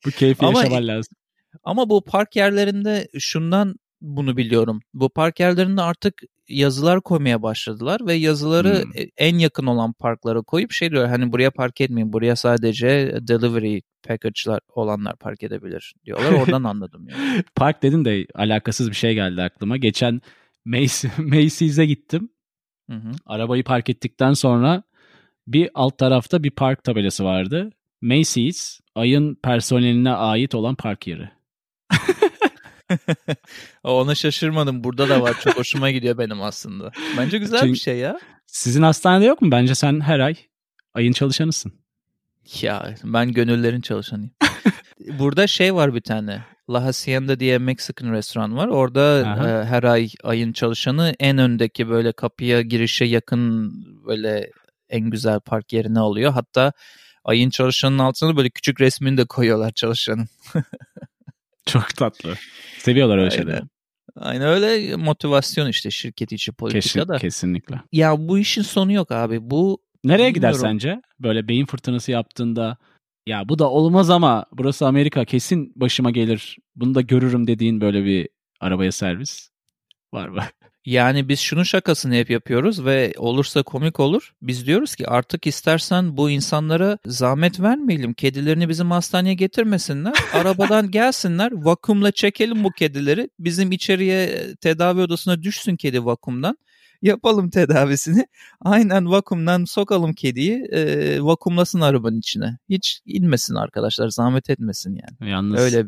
Bu 0.06 0.10
keyfi 0.10 0.46
Ama- 0.46 0.58
yaşaman 0.58 0.88
lazım. 0.88 1.16
Ama 1.64 1.90
bu 1.90 2.04
park 2.04 2.36
yerlerinde 2.36 3.08
şundan 3.18 3.74
bunu 4.00 4.36
biliyorum. 4.36 4.80
Bu 4.94 5.08
park 5.08 5.40
yerlerinde 5.40 5.82
artık 5.82 6.22
yazılar 6.48 7.00
koymaya 7.00 7.42
başladılar 7.42 8.00
ve 8.06 8.14
yazıları 8.14 8.82
Hmm. 8.82 8.92
en 9.16 9.38
yakın 9.38 9.66
olan 9.66 9.92
parklara 9.92 10.42
koyup 10.42 10.72
şey 10.72 10.90
diyor 10.90 11.06
hani 11.06 11.32
buraya 11.32 11.50
park 11.50 11.80
etmeyin. 11.80 12.12
Buraya 12.12 12.36
sadece 12.36 13.18
delivery 13.28 13.80
package'lar 14.08 14.60
olanlar 14.68 15.16
park 15.16 15.42
edebilir 15.42 15.94
diyorlar. 16.04 16.32
Oradan 16.42 16.64
anladım 16.64 17.08
yani. 17.08 17.42
Park 17.56 17.82
dedin 17.82 18.04
de 18.04 18.26
alakasız 18.34 18.90
bir 18.90 18.96
şey 18.96 19.14
geldi 19.14 19.42
aklıma. 19.42 19.76
Geçen 19.76 20.20
Macy- 20.66 21.22
Macy's'e 21.22 21.86
gittim. 21.86 22.28
Hı 22.90 22.96
hı. 22.96 23.10
Arabayı 23.26 23.64
park 23.64 23.90
ettikten 23.90 24.32
sonra 24.32 24.82
bir 25.46 25.70
alt 25.74 25.98
tarafta 25.98 26.42
bir 26.42 26.50
park 26.50 26.84
tabelası 26.84 27.24
vardı. 27.24 27.70
Macy's 28.02 28.80
ayın 28.94 29.34
personeline 29.34 30.10
ait 30.10 30.54
olan 30.54 30.74
park 30.74 31.06
yeri. 31.06 31.30
Ona 33.84 34.14
şaşırmadım. 34.14 34.84
Burada 34.84 35.08
da 35.08 35.22
var. 35.22 35.40
Çok 35.40 35.56
hoşuma 35.56 35.90
gidiyor 35.90 36.18
benim 36.18 36.42
aslında. 36.42 36.90
Bence 37.18 37.38
güzel 37.38 37.60
bir 37.62 37.66
Çünkü- 37.66 37.80
şey 37.80 37.96
ya. 37.98 38.18
Sizin 38.46 38.82
hastanede 38.82 39.24
yok 39.24 39.42
mu? 39.42 39.50
Bence 39.50 39.74
sen 39.74 40.00
her 40.00 40.20
ay 40.20 40.34
ayın 40.94 41.12
çalışanısın. 41.12 41.72
Ya 42.62 42.94
ben 43.04 43.32
gönüllerin 43.32 43.80
çalışanıyım. 43.80 44.30
Burada 45.18 45.46
şey 45.46 45.74
var 45.74 45.94
bir 45.94 46.00
tane. 46.00 46.42
La 46.70 46.84
Hacienda 46.84 47.40
diye 47.40 47.58
Mexican 47.58 48.12
restoran 48.12 48.56
var. 48.56 48.68
Orada 48.68 49.20
e, 49.20 49.64
her 49.64 49.82
ay 49.82 50.08
ayın 50.22 50.52
çalışanı 50.52 51.14
en 51.20 51.38
öndeki 51.38 51.88
böyle 51.88 52.12
kapıya 52.12 52.60
girişe 52.62 53.04
yakın 53.04 53.72
böyle 54.06 54.50
en 54.88 55.10
güzel 55.10 55.40
park 55.40 55.72
yerini 55.72 55.98
alıyor. 55.98 56.32
Hatta 56.32 56.72
ayın 57.24 57.50
çalışanın 57.50 57.98
altına 57.98 58.36
böyle 58.36 58.50
küçük 58.50 58.80
resmini 58.80 59.16
de 59.16 59.24
koyuyorlar 59.24 59.72
çalışanın. 59.72 60.28
Çok 61.66 61.88
tatlı. 61.96 62.34
Seviyorlar 62.78 63.18
öyle 63.18 63.30
şeyleri. 63.30 63.60
Aynen 64.16 64.46
öyle 64.48 64.96
motivasyon 64.96 65.68
işte 65.68 65.90
şirket 65.90 66.32
içi 66.32 66.52
politika 66.52 67.08
da. 67.08 67.18
kesinlikle. 67.18 67.80
Ya 67.92 68.28
bu 68.28 68.38
işin 68.38 68.62
sonu 68.62 68.92
yok 68.92 69.10
abi. 69.12 69.50
Bu 69.50 69.84
Nereye 70.04 70.30
gider 70.30 70.52
Bilmiyorum. 70.52 70.80
sence? 70.80 71.02
Böyle 71.20 71.48
beyin 71.48 71.66
fırtınası 71.66 72.10
yaptığında 72.12 72.76
ya 73.26 73.48
bu 73.48 73.58
da 73.58 73.70
olmaz 73.70 74.10
ama 74.10 74.46
burası 74.52 74.86
Amerika 74.86 75.24
kesin 75.24 75.72
başıma 75.76 76.10
gelir. 76.10 76.56
Bunu 76.76 76.94
da 76.94 77.00
görürüm 77.00 77.46
dediğin 77.46 77.80
böyle 77.80 78.04
bir 78.04 78.28
arabaya 78.60 78.92
servis 78.92 79.48
var 80.14 80.28
mı? 80.28 80.42
Yani 80.86 81.28
biz 81.28 81.40
şunun 81.40 81.62
şakasını 81.62 82.14
hep 82.14 82.30
yapıyoruz 82.30 82.84
ve 82.84 83.12
olursa 83.16 83.62
komik 83.62 84.00
olur. 84.00 84.34
Biz 84.42 84.66
diyoruz 84.66 84.94
ki 84.94 85.08
artık 85.08 85.46
istersen 85.46 86.16
bu 86.16 86.30
insanlara 86.30 86.98
zahmet 87.06 87.60
vermeyelim. 87.60 88.14
Kedilerini 88.14 88.68
bizim 88.68 88.90
hastaneye 88.90 89.34
getirmesinler. 89.34 90.14
Arabadan 90.32 90.90
gelsinler. 90.90 91.52
Vakumla 91.52 92.12
çekelim 92.12 92.64
bu 92.64 92.70
kedileri. 92.70 93.30
Bizim 93.38 93.72
içeriye 93.72 94.46
tedavi 94.60 95.00
odasına 95.00 95.42
düşsün 95.42 95.76
kedi 95.76 96.04
vakumdan. 96.04 96.58
Yapalım 97.02 97.50
tedavisini. 97.50 98.26
Aynen 98.60 99.10
vakumdan 99.10 99.64
sokalım 99.64 100.12
kediyi. 100.12 100.64
E, 100.72 101.22
vakumlasın 101.22 101.80
arabanın 101.80 102.18
içine. 102.18 102.58
Hiç 102.68 103.00
inmesin 103.06 103.54
arkadaşlar. 103.54 104.08
Zahmet 104.08 104.50
etmesin 104.50 104.90
yani. 104.90 105.30
Yalnız 105.30 105.60
Öyle 105.60 105.84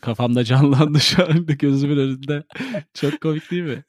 kafamda 0.00 0.44
canlandı 0.44 1.00
şu 1.00 1.24
anda 1.28 1.52
gözümün 1.52 1.96
önünde. 1.96 2.42
Çok 2.94 3.20
komik 3.20 3.50
değil 3.50 3.62
mi? 3.62 3.84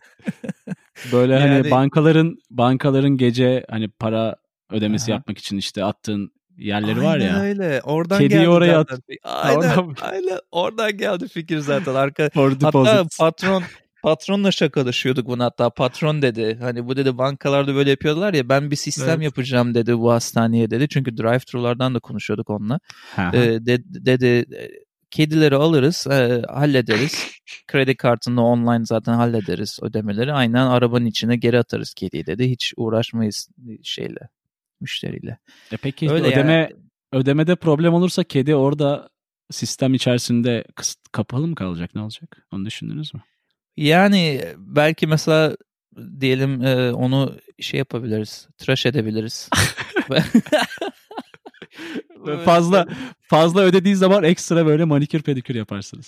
Böyle 1.12 1.34
Yani- 1.34 1.50
hani 1.50 1.72
bankaların 1.72 2.38
bankaların 2.50 3.18
gece 3.18 3.66
hani 3.70 3.90
para 3.90 4.36
ödemesi 4.72 5.12
Aha. 5.12 5.18
yapmak 5.18 5.38
için 5.38 5.58
işte 5.58 5.84
attığın 5.84 6.32
yerleri 6.58 7.04
var 7.04 7.14
Aynen 7.14 7.34
ya. 7.34 7.42
öyle. 7.42 7.82
Oradan 7.84 8.18
Kediyi 8.20 8.40
geldi 8.40 8.50
oraya 8.50 8.74
zaten. 8.74 9.00
Aynen, 9.24 9.58
Oradan- 9.60 9.96
aynen. 10.02 10.40
Oradan 10.52 10.98
geldi 10.98 11.28
fikir 11.28 11.58
zaten. 11.60 11.96
Arka, 11.96 12.24
Hatta 12.34 13.06
patron 13.20 13.64
patronla 14.04 14.52
şakalaşıyorduk 14.52 15.28
bunu 15.28 15.44
hatta 15.44 15.70
patron 15.70 16.22
dedi 16.22 16.58
hani 16.62 16.88
bu 16.88 16.96
dedi 16.98 17.18
bankalarda 17.18 17.76
böyle 17.76 17.90
yapıyorlar 17.90 18.34
ya 18.34 18.50
ben 18.50 18.72
bir 18.72 18.76
sistem 18.76 19.10
evet. 19.10 19.24
yapacağım 19.24 19.74
dedi 19.74 19.98
bu 19.98 20.12
hastaneye 20.12 20.72
dedi 20.72 20.88
çünkü 20.90 21.18
drive 21.18 21.40
thru'lardan 21.40 21.96
da 21.96 22.00
konuşuyorduk 22.00 22.50
onunla 22.50 22.80
ee, 23.18 23.42
de, 23.42 23.84
dedi 23.86 24.46
kedileri 25.12 25.56
alırız 25.56 26.08
e, 26.08 26.42
hallederiz 26.50 27.32
kredi 27.68 27.96
kartını 27.96 28.46
online 28.46 28.86
zaten 28.86 29.14
hallederiz 29.14 29.80
ödemeleri 29.82 30.34
aynen 30.34 30.66
arabanın 30.66 31.06
içine 31.06 31.36
geri 31.36 31.60
atarız 31.60 31.94
kediyi 31.94 32.26
dedi 32.26 32.50
hiç 32.50 32.74
uğraşmayız 32.78 33.50
şeyle 33.84 34.30
müşteriyle. 34.82 35.38
E 35.72 35.78
peki 35.78 36.12
Öyle 36.12 36.28
ödeme 36.28 36.54
yani. 36.54 36.76
ödemede 37.14 37.56
problem 37.56 37.94
olursa 37.94 38.24
kedi 38.24 38.56
orada 38.56 39.10
sistem 39.52 39.94
içerisinde 39.94 40.64
kapalı 41.12 41.48
mı 41.48 41.56
kalacak 41.56 41.96
ne 41.96 42.02
olacak? 42.02 42.48
Onu 42.52 42.66
düşündünüz 42.66 43.14
mü? 43.14 43.22
Yani 43.78 44.42
belki 44.58 45.08
mesela 45.08 45.58
diyelim 46.20 46.64
e, 46.64 46.92
onu 46.92 47.38
şey 47.60 47.78
yapabiliriz. 47.78 48.48
Tıraş 48.58 48.86
edebiliriz. 48.86 49.50
fazla 52.38 52.88
fazla 53.22 53.62
ödediği 53.62 53.96
zaman 53.96 54.24
ekstra 54.24 54.66
böyle 54.66 54.84
manikür 54.84 55.22
pedikür 55.22 55.56
yaparsınız. 55.56 56.08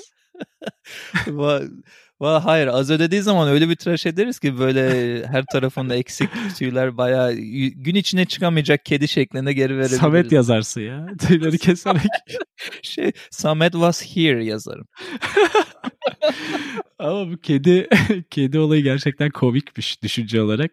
Hayır 2.22 2.68
az 2.68 2.92
ödediği 2.92 3.22
zaman 3.22 3.50
öyle 3.50 3.70
bir 3.70 3.76
tıraş 3.76 4.06
ederiz 4.06 4.40
ki 4.40 4.60
böyle 4.60 5.26
her 5.28 5.44
tarafında 5.52 5.96
eksik 5.96 6.30
tüyler 6.58 6.98
bayağı 6.98 7.34
gün 7.76 7.96
içine 7.96 8.26
çıkamayacak 8.26 8.86
kedi 8.86 9.08
şeklinde 9.08 9.54
geri 9.54 9.74
verebiliriz. 9.74 9.98
Samet 9.98 10.32
yazarsın 10.32 10.82
ya 10.82 11.08
tüyleri 11.28 11.58
keserek. 11.58 12.02
şey 12.82 13.12
Samet 13.32 13.72
was 13.72 14.16
here 14.16 14.46
yazarım. 14.46 14.88
Ama 17.00 17.32
bu 17.32 17.38
kedi 17.38 17.88
kedi 18.30 18.60
olayı 18.60 18.84
gerçekten 18.84 19.30
komikmiş 19.30 20.04
düşünce 20.04 20.42
olarak. 20.42 20.72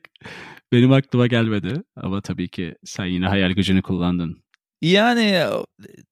Benim 0.73 0.93
aklıma 0.93 1.27
gelmedi 1.27 1.83
ama 1.97 2.21
tabii 2.21 2.49
ki 2.49 2.75
sen 2.85 3.05
yine 3.05 3.27
hayal 3.27 3.51
gücünü 3.51 3.83
kullandın. 3.83 4.43
Yani 4.83 5.43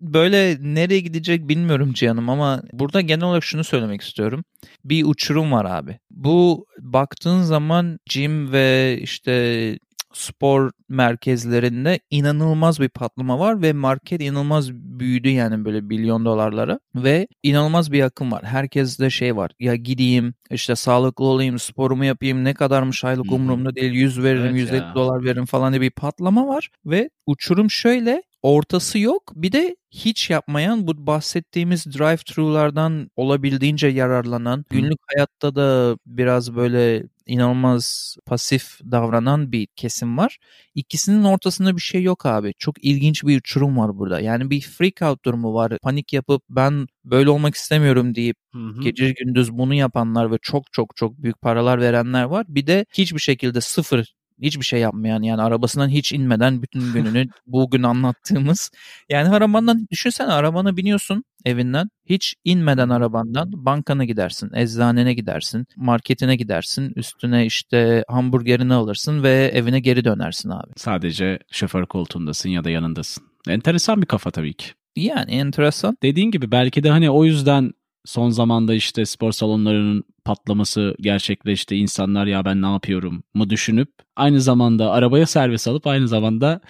böyle 0.01 0.57
nereye 0.61 1.01
gidecek 1.01 1.49
bilmiyorum 1.49 1.93
Cihan'ım 1.93 2.29
ama 2.29 2.63
burada 2.73 3.01
genel 3.01 3.25
olarak 3.25 3.45
şunu 3.45 3.65
söylemek 3.65 4.01
istiyorum. 4.03 4.45
Bir 4.85 5.05
uçurum 5.05 5.53
var 5.53 5.65
abi. 5.65 5.99
Bu 6.11 6.67
baktığın 6.79 7.43
zaman 7.43 7.99
gym 8.07 8.53
ve 8.53 8.99
işte 9.03 9.79
spor 10.17 10.71
merkezlerinde 10.89 12.01
inanılmaz 12.11 12.81
bir 12.81 12.89
patlama 12.89 13.39
var 13.39 13.63
ve 13.63 13.73
market 13.73 14.21
inanılmaz 14.21 14.73
büyüdü 14.73 15.29
yani 15.29 15.65
böyle 15.65 15.81
milyon 15.81 16.25
dolarlara 16.25 16.81
ve 16.95 17.29
inanılmaz 17.43 17.93
bir 17.93 18.03
akım 18.03 18.33
var. 18.33 18.45
Herkeste 18.45 19.11
şey 19.11 19.37
var 19.37 19.51
ya 19.61 19.75
gideyim 19.75 20.35
işte 20.51 20.77
sağlıklı 20.77 21.25
olayım 21.25 21.59
sporumu 21.59 22.05
yapayım 22.05 22.45
ne 22.45 22.55
kadarmış 22.55 23.05
aylık 23.05 23.33
umurumda 23.33 23.75
değil 23.75 23.93
100 23.93 24.23
veririm 24.23 24.47
evet 24.47 24.61
150 24.61 24.77
ya. 24.77 24.95
dolar 24.95 25.25
veririm 25.25 25.47
falan 25.47 25.73
diye 25.73 25.81
bir 25.81 25.91
patlama 25.91 26.47
var 26.47 26.71
ve 26.87 27.11
uçurum 27.27 27.71
şöyle 27.71 28.23
ortası 28.47 28.99
yok. 28.99 29.33
Bir 29.35 29.53
de 29.53 29.77
hiç 29.91 30.31
yapmayan 30.31 30.87
bu 30.87 31.07
bahsettiğimiz 31.07 31.87
drive-thru'lardan 31.87 33.11
olabildiğince 33.17 33.87
yararlanan, 33.87 34.65
günlük 34.71 34.99
hayatta 35.07 35.55
da 35.55 35.99
biraz 36.07 36.57
böyle 36.57 37.09
inanılmaz 37.27 38.17
pasif 38.27 38.81
davranan 38.91 39.53
bir 39.53 39.67
kesim 39.67 40.19
var. 40.19 40.39
İkisinin 40.75 41.25
ortasında 41.25 41.77
bir 41.77 41.81
şey 41.81 42.03
yok 42.03 42.27
abi. 42.27 42.55
Çok 42.59 42.85
ilginç 42.85 43.25
bir 43.25 43.39
uçurum 43.39 43.79
var 43.79 43.99
burada. 43.99 44.21
Yani 44.21 44.51
bir 44.51 44.61
freak 44.61 45.03
out 45.03 45.25
durumu 45.25 45.55
var. 45.55 45.79
Panik 45.83 46.13
yapıp 46.13 46.43
ben 46.51 46.87
böyle 47.05 47.31
olmak 47.31 47.55
istemiyorum 47.55 48.15
deyip 48.15 48.37
hı 48.53 48.59
hı. 48.59 48.81
gece 48.81 49.11
gündüz 49.11 49.53
bunu 49.53 49.75
yapanlar 49.75 50.33
ve 50.33 50.39
çok 50.43 50.73
çok 50.73 50.97
çok 50.97 51.23
büyük 51.23 51.41
paralar 51.41 51.81
verenler 51.81 52.25
var. 52.25 52.47
Bir 52.49 52.67
de 52.67 52.87
hiçbir 52.93 53.21
şekilde 53.21 53.61
sıfır 53.61 54.16
hiçbir 54.43 54.65
şey 54.65 54.81
yapmayan 54.81 55.23
yani 55.23 55.43
arabasından 55.43 55.89
hiç 55.89 56.13
inmeden 56.13 56.63
bütün 56.63 56.93
gününü 56.93 57.27
bugün 57.47 57.83
anlattığımız 57.83 58.71
yani 59.09 59.29
arabandan 59.29 59.87
düşünsene 59.91 60.33
arabana 60.33 60.77
biniyorsun 60.77 61.25
evinden 61.45 61.89
hiç 62.05 62.35
inmeden 62.45 62.89
arabandan 62.89 63.51
bankana 63.53 64.05
gidersin 64.05 64.51
eczanene 64.55 65.15
gidersin 65.15 65.67
marketine 65.77 66.37
gidersin 66.37 66.93
üstüne 66.97 67.47
işte 67.47 68.05
hamburgerini 68.09 68.75
alırsın 68.75 69.23
ve 69.23 69.51
evine 69.55 69.81
geri 69.81 70.05
dönersin 70.05 70.51
abi. 70.51 70.73
Sadece 70.77 71.39
şoför 71.51 71.87
koltuğundasın 71.87 72.49
ya 72.49 72.65
da 72.65 72.71
yanındasın. 72.71 73.25
Enteresan 73.49 74.03
bir 74.03 74.07
kafa 74.07 74.31
tabii 74.31 74.55
ki. 74.55 74.67
Yani 74.97 75.31
enteresan. 75.31 75.97
Dediğin 76.03 76.31
gibi 76.31 76.51
belki 76.51 76.83
de 76.83 76.91
hani 76.91 77.11
o 77.11 77.25
yüzden 77.25 77.73
son 78.07 78.31
zamanda 78.31 78.75
işte 78.75 79.07
spor 79.07 79.33
salonlarının 79.33 80.05
patlaması 80.25 80.95
gerçekleşti. 81.01 81.77
İnsanlar 81.77 82.27
ya 82.27 82.45
ben 82.45 82.63
ne 82.63 82.73
yapıyorum 82.73 83.23
mu 83.35 83.51
düşünüp 83.51 83.89
aynı 84.17 84.41
zamanda 84.41 84.91
arabaya 84.91 85.27
servis 85.27 85.69
alıp 85.69 85.87
aynı 85.87 86.09
zamanda 86.09 86.61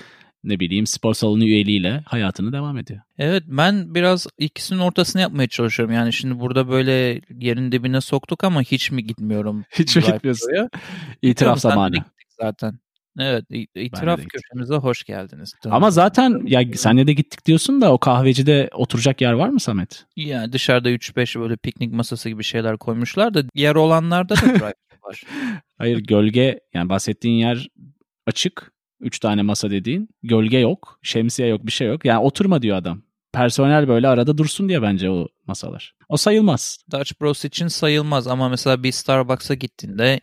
ne 0.45 0.61
bileyim 0.61 0.87
spor 0.87 1.15
salonu 1.15 1.45
üyeliğiyle 1.45 2.03
hayatını 2.07 2.53
devam 2.53 2.79
ediyor. 2.79 3.01
Evet 3.19 3.43
ben 3.47 3.95
biraz 3.95 4.27
ikisinin 4.39 4.79
ortasını 4.79 5.23
yapmaya 5.23 5.49
çalışıyorum. 5.49 5.95
Yani 5.95 6.13
şimdi 6.13 6.41
burada 6.41 6.69
böyle 6.69 7.21
yerin 7.31 7.73
dibine 7.73 8.01
soktuk 8.01 8.45
ama 8.45 8.63
hiç 8.63 8.91
mi 8.91 9.05
gitmiyorum? 9.05 9.65
Hiç 9.79 9.97
mi 9.97 10.03
gitmiyorsun? 10.03 10.69
İtiraf 11.23 11.61
zamanı. 11.61 11.97
Zaten. 12.41 12.79
Evet, 13.19 13.45
itiraf 13.75 14.21
köşemize 14.29 14.75
hoş 14.75 15.05
geldiniz. 15.05 15.55
Ama 15.65 15.91
zaten 15.91 16.43
ya 16.47 16.63
senle 16.75 17.07
de 17.07 17.13
gittik 17.13 17.47
diyorsun 17.47 17.81
da 17.81 17.93
o 17.93 17.99
kahvecide 17.99 18.71
oturacak 18.75 19.21
yer 19.21 19.33
var 19.33 19.49
mı 19.49 19.61
Samet? 19.61 20.07
Yani 20.17 20.53
dışarıda 20.53 20.91
3-5 20.91 21.41
böyle 21.41 21.57
piknik 21.57 21.93
masası 21.93 22.29
gibi 22.29 22.45
şeyler 22.45 22.77
koymuşlar 22.77 23.35
da 23.35 23.43
yer 23.55 23.75
olanlarda 23.75 24.37
da 24.37 24.41
drive 24.41 24.75
var. 25.03 25.23
Hayır 25.79 25.99
gölge 25.99 26.61
yani 26.75 26.89
bahsettiğin 26.89 27.37
yer 27.37 27.69
açık. 28.27 28.73
3 29.01 29.19
tane 29.19 29.43
masa 29.43 29.71
dediğin. 29.71 30.09
Gölge 30.23 30.59
yok, 30.59 30.99
şemsiye 31.03 31.49
yok, 31.49 31.67
bir 31.67 31.73
şey 31.73 31.89
yok. 31.89 32.05
Yani 32.05 32.19
oturma 32.19 32.63
diyor 32.63 32.77
adam. 32.77 33.03
Personel 33.33 33.89
böyle 33.89 34.09
arada 34.09 34.39
dursun 34.39 34.69
diye 34.69 34.83
bence 34.83 35.11
o 35.11 35.29
masalar. 35.47 35.95
O 36.09 36.17
sayılmaz. 36.17 36.79
Dutch 36.93 37.13
Bros 37.21 37.45
için 37.45 37.69
sayılmaz 37.69 38.27
ama 38.27 38.49
mesela 38.49 38.83
bir 38.83 38.93
Starbucks'a 38.93 39.55
gittiğinde 39.55 40.21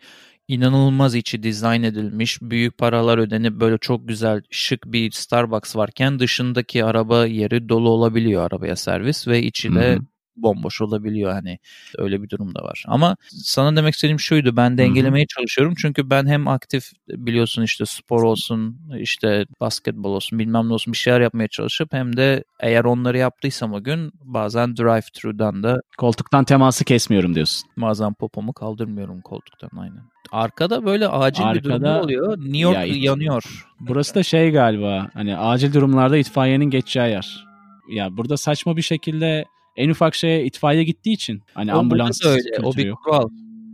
inanılmaz 0.47 1.15
içi 1.15 1.43
dizayn 1.43 1.83
edilmiş, 1.83 2.41
büyük 2.41 2.77
paralar 2.77 3.17
ödenip 3.17 3.53
böyle 3.53 3.77
çok 3.77 4.07
güzel 4.07 4.41
şık 4.49 4.85
bir 4.85 5.11
Starbucks 5.11 5.75
varken 5.75 6.19
dışındaki 6.19 6.85
araba 6.85 7.25
yeri 7.25 7.69
dolu 7.69 7.89
olabiliyor 7.89 8.43
arabaya 8.43 8.75
servis 8.75 9.27
ve 9.27 9.43
içi 9.43 9.75
de 9.75 9.99
bomboş 10.35 10.81
olabiliyor 10.81 11.31
hani 11.31 11.59
öyle 11.97 12.23
bir 12.23 12.29
durum 12.29 12.55
da 12.55 12.63
var. 12.63 12.83
Ama 12.87 13.15
sana 13.29 13.75
demek 13.75 13.93
istediğim 13.93 14.19
şuydu 14.19 14.57
ben 14.57 14.77
dengelemeye 14.77 15.25
çalışıyorum 15.25 15.73
çünkü 15.77 16.09
ben 16.09 16.25
hem 16.25 16.47
aktif 16.47 16.91
biliyorsun 17.09 17.63
işte 17.63 17.85
spor 17.85 18.23
olsun 18.23 18.77
işte 18.97 19.45
basketbol 19.61 20.15
olsun 20.15 20.39
bilmem 20.39 20.69
ne 20.69 20.73
olsun 20.73 20.93
bir 20.93 20.97
şeyler 20.97 21.21
yapmaya 21.21 21.47
çalışıp 21.47 21.93
hem 21.93 22.17
de 22.17 22.43
eğer 22.59 22.83
onları 22.83 23.17
yaptıysam 23.17 23.73
o 23.73 23.83
gün 23.83 24.11
bazen 24.23 24.77
drive 24.77 25.01
thru'dan 25.13 25.63
da 25.63 25.81
koltuktan 25.97 26.43
teması 26.43 26.85
kesmiyorum 26.85 27.35
diyorsun. 27.35 27.69
Bazen 27.77 28.13
popomu 28.13 28.53
kaldırmıyorum 28.53 29.21
koltuktan 29.21 29.69
aynen. 29.77 30.13
Arkada 30.31 30.85
böyle 30.85 31.07
acil 31.07 31.43
Arkada, 31.43 31.63
bir 31.63 31.81
durum 31.81 31.95
oluyor. 32.03 32.37
New 32.37 32.57
York 32.57 32.75
ya, 32.75 32.85
yanıyor. 32.85 33.65
Burası 33.79 34.15
da 34.15 34.23
şey 34.23 34.51
galiba 34.51 35.09
hani 35.13 35.37
acil 35.37 35.73
durumlarda 35.73 36.17
itfaiyenin 36.17 36.65
geçeceği 36.65 37.09
yer. 37.09 37.45
Ya 37.89 38.17
burada 38.17 38.37
saçma 38.37 38.77
bir 38.77 38.81
şekilde 38.81 39.45
en 39.75 39.89
ufak 39.89 40.15
şeye 40.15 40.45
itfaiye 40.45 40.83
gittiği 40.83 41.13
için 41.13 41.43
hani 41.53 41.73
o 41.73 41.77
ambulans 41.77 42.25
öyle. 42.25 42.57
O 42.63 42.75
bir 42.75 42.91
kural. 42.91 43.29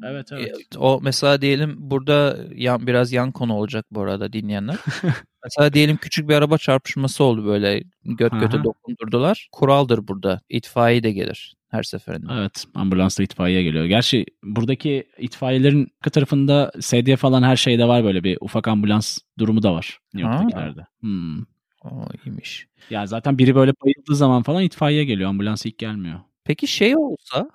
Evet 0.05 0.31
evet. 0.31 0.77
O 0.77 0.99
mesela 1.03 1.41
diyelim 1.41 1.75
burada 1.77 2.37
yan, 2.55 2.87
biraz 2.87 3.11
yan 3.11 3.31
konu 3.31 3.53
olacak 3.53 3.85
bu 3.91 4.01
arada 4.01 4.33
dinleyenler. 4.33 4.75
mesela 5.43 5.73
diyelim 5.73 5.97
küçük 5.97 6.29
bir 6.29 6.33
araba 6.33 6.57
çarpışması 6.57 7.23
oldu 7.23 7.45
böyle 7.45 7.83
göt 8.05 8.31
göte 8.39 8.63
dokundurdular. 8.63 9.49
Kuraldır 9.51 10.07
burada. 10.07 10.41
İtfaiye 10.49 11.03
de 11.03 11.11
gelir 11.11 11.55
her 11.69 11.83
seferinde. 11.83 12.33
Evet 12.33 12.65
ambulansla 12.75 13.23
itfaiye 13.23 13.63
geliyor. 13.63 13.85
Gerçi 13.85 14.25
buradaki 14.43 15.07
itfaiyelerin 15.17 15.87
arka 15.99 16.09
tarafında 16.09 16.71
sedye 16.79 17.15
falan 17.15 17.43
her 17.43 17.55
şeyde 17.55 17.87
var 17.87 18.03
böyle 18.03 18.23
bir 18.23 18.37
ufak 18.41 18.67
ambulans 18.67 19.17
durumu 19.39 19.63
da 19.63 19.73
var 19.73 19.99
New 20.13 20.31
York'takilerde. 20.31 20.85
Hmm. 20.99 21.43
O 21.83 21.89
iyiymiş. 22.25 22.67
Ya 22.89 23.07
zaten 23.07 23.37
biri 23.37 23.55
böyle 23.55 23.71
bayıldığı 23.71 24.15
zaman 24.15 24.43
falan 24.43 24.63
itfaiye 24.63 25.05
geliyor. 25.05 25.29
Ambulans 25.29 25.65
ilk 25.65 25.77
gelmiyor. 25.77 26.19
Peki 26.43 26.67
şey 26.67 26.95
olsa 26.97 27.49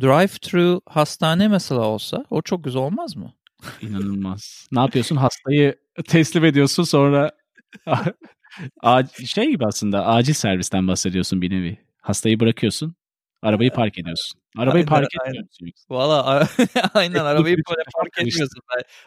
drive-thru 0.00 0.80
hastane 0.86 1.48
mesela 1.48 1.80
olsa 1.80 2.24
o 2.30 2.42
çok 2.42 2.64
güzel 2.64 2.82
olmaz 2.82 3.16
mı? 3.16 3.32
İnanılmaz. 3.82 4.68
ne 4.72 4.80
yapıyorsun? 4.80 5.16
Hastayı 5.16 5.76
teslim 6.08 6.44
ediyorsun 6.44 6.82
sonra 6.82 7.30
şey 9.26 9.50
gibi 9.50 9.66
aslında 9.66 10.06
acil 10.06 10.32
servisten 10.32 10.88
bahsediyorsun 10.88 11.42
bir 11.42 11.50
nevi. 11.50 11.78
Hastayı 12.00 12.40
bırakıyorsun. 12.40 12.94
Arabayı 13.42 13.70
park 13.70 13.98
ediyorsun. 13.98 14.40
Arabayı 14.56 14.74
aynen, 14.74 14.86
park 14.86 15.14
etmiyorsun. 15.14 15.72
Valla 15.90 16.48
aynen 16.94 17.24
arabayı 17.24 17.56
park 17.94 18.18
etmiyorsun. 18.18 18.60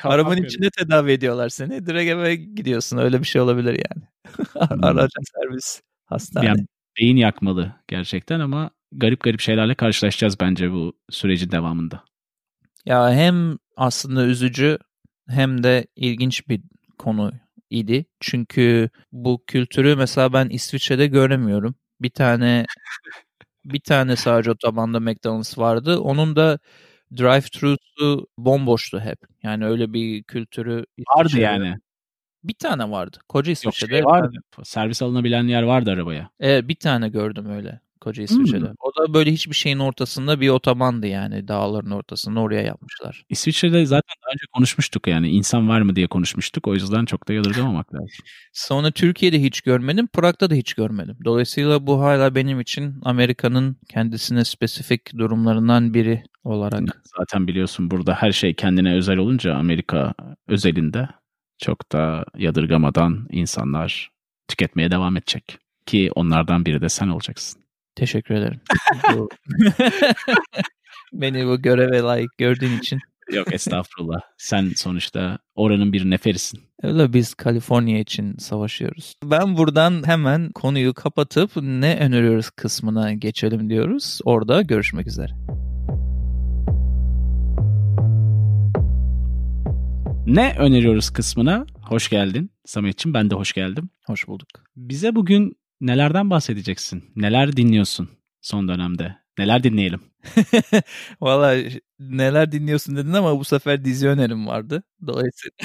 Arabanın 0.03 0.43
içinde 0.43 0.69
tedavi 0.69 1.11
ediyorlar 1.11 1.49
seni. 1.49 1.85
Direkt 1.85 2.11
eve 2.11 2.35
gidiyorsun. 2.35 2.97
Öyle 2.97 3.19
bir 3.19 3.25
şey 3.25 3.41
olabilir 3.41 3.73
yani. 3.73 4.07
Araca 4.83 5.19
servis 5.35 5.81
hastane. 6.05 6.45
Yani 6.45 6.65
beyin 6.99 7.17
yakmalı 7.17 7.75
gerçekten 7.87 8.39
ama 8.39 8.69
garip 8.91 9.23
garip 9.23 9.39
şeylerle 9.39 9.75
karşılaşacağız 9.75 10.39
bence 10.39 10.71
bu 10.71 10.93
sürecin 11.09 11.51
devamında. 11.51 12.03
Ya 12.85 13.13
hem 13.13 13.57
aslında 13.77 14.25
üzücü 14.25 14.77
hem 15.29 15.63
de 15.63 15.87
ilginç 15.95 16.49
bir 16.49 16.61
konu 16.97 17.31
idi. 17.69 18.05
Çünkü 18.19 18.89
bu 19.11 19.43
kültürü 19.47 19.95
mesela 19.95 20.33
ben 20.33 20.49
İsviçre'de 20.49 21.07
göremiyorum. 21.07 21.75
Bir 22.01 22.09
tane 22.09 22.65
bir 23.65 23.79
tane 23.79 24.15
sadece 24.15 24.51
otobanda 24.51 24.99
McDonald's 24.99 25.57
vardı. 25.57 25.99
Onun 25.99 26.35
da 26.35 26.59
drive-thru'su 27.15 28.27
bomboştu 28.37 28.99
hep. 28.99 29.19
Yani 29.43 29.65
öyle 29.65 29.93
bir 29.93 30.23
kültürü 30.23 30.85
Vardı 31.17 31.29
İsviçre'de- 31.29 31.41
yani. 31.43 31.75
Bir 32.43 32.53
tane 32.55 32.91
vardı. 32.91 33.17
Koca 33.29 33.51
Yok 33.51 33.57
İsviçre'de. 33.57 33.93
şey 33.97 34.05
vardı. 34.05 34.37
Servis 34.63 35.01
alınabilen 35.01 35.43
yer 35.47 35.63
vardı 35.63 35.91
arabaya. 35.91 36.29
Evet, 36.39 36.67
bir 36.67 36.75
tane 36.75 37.09
gördüm 37.09 37.49
öyle. 37.51 37.79
Koca 38.03 38.23
İsviçre'de. 38.23 38.65
Hmm. 38.65 38.75
O 38.79 38.91
da 38.95 39.13
böyle 39.13 39.31
hiçbir 39.31 39.55
şeyin 39.55 39.79
ortasında 39.79 40.41
bir 40.41 40.49
otobandı 40.49 41.07
yani. 41.07 41.47
Dağların 41.47 41.91
ortasında 41.91 42.39
oraya 42.39 42.61
yapmışlar. 42.61 43.25
İsviçre'de 43.29 43.85
zaten 43.85 44.15
daha 44.23 44.31
önce 44.31 44.45
konuşmuştuk 44.53 45.07
yani. 45.07 45.29
insan 45.29 45.69
var 45.69 45.81
mı 45.81 45.95
diye 45.95 46.07
konuşmuştuk. 46.07 46.67
O 46.67 46.73
yüzden 46.73 47.05
çok 47.05 47.27
da 47.27 47.33
yadırgamamak 47.33 47.87
lazım. 47.93 48.07
Sonra 48.53 48.91
Türkiye'de 48.91 49.41
hiç 49.41 49.61
görmedim. 49.61 50.07
Prag'da 50.07 50.49
da 50.49 50.55
hiç 50.55 50.73
görmedim. 50.73 51.17
Dolayısıyla 51.25 51.87
bu 51.87 52.01
hala 52.01 52.35
benim 52.35 52.59
için 52.59 52.95
Amerika'nın 53.03 53.77
kendisine 53.89 54.45
spesifik 54.45 55.17
durumlarından 55.17 55.93
biri 55.93 56.23
olarak. 56.43 57.01
Zaten 57.19 57.47
biliyorsun 57.47 57.91
burada 57.91 58.13
her 58.13 58.31
şey 58.31 58.53
kendine 58.53 58.93
özel 58.93 59.17
olunca 59.17 59.55
Amerika 59.55 60.13
özelinde 60.47 61.09
çok 61.57 61.91
da 61.91 62.25
yadırgamadan 62.37 63.27
insanlar 63.31 64.11
tüketmeye 64.47 64.91
devam 64.91 65.17
edecek. 65.17 65.57
Ki 65.85 66.11
onlardan 66.15 66.65
biri 66.65 66.81
de 66.81 66.89
sen 66.89 67.07
olacaksın. 67.07 67.62
Teşekkür 67.95 68.35
ederim. 68.35 68.61
Beni 71.13 71.47
bu 71.47 71.61
göreve 71.61 71.99
layık 71.99 72.37
gördüğün 72.37 72.77
için. 72.77 72.99
Yok 73.31 73.53
estağfurullah. 73.53 74.21
sen 74.37 74.71
sonuçta 74.75 75.39
oranın 75.55 75.93
bir 75.93 76.09
neferisin. 76.09 76.59
Öyle 76.83 77.13
biz 77.13 77.33
Kaliforniya 77.33 77.99
için 77.99 78.37
savaşıyoruz. 78.37 79.13
Ben 79.23 79.57
buradan 79.57 80.07
hemen 80.07 80.49
konuyu 80.51 80.93
kapatıp 80.93 81.51
ne 81.55 81.97
öneriyoruz 81.99 82.49
kısmına 82.49 83.13
geçelim 83.13 83.69
diyoruz. 83.69 84.19
Orada 84.25 84.61
görüşmek 84.61 85.07
üzere. 85.07 85.31
Ne 90.27 90.55
öneriyoruz 90.59 91.09
kısmına 91.09 91.65
hoş 91.81 92.09
geldin 92.09 92.51
Samet'ciğim. 92.65 93.13
Ben 93.13 93.29
de 93.29 93.35
hoş 93.35 93.53
geldim. 93.53 93.89
Hoş 94.05 94.27
bulduk. 94.27 94.47
Bize 94.75 95.15
bugün 95.15 95.57
nelerden 95.87 96.29
bahsedeceksin? 96.29 97.03
Neler 97.15 97.57
dinliyorsun 97.57 98.09
son 98.41 98.67
dönemde? 98.67 99.15
Neler 99.37 99.63
dinleyelim? 99.63 99.99
Valla 101.21 101.55
neler 101.99 102.51
dinliyorsun 102.51 102.95
dedin 102.95 103.13
ama 103.13 103.39
bu 103.39 103.43
sefer 103.45 103.85
dizi 103.85 104.07
önerim 104.07 104.47
vardı. 104.47 104.83
Dolayısıyla 105.07 105.57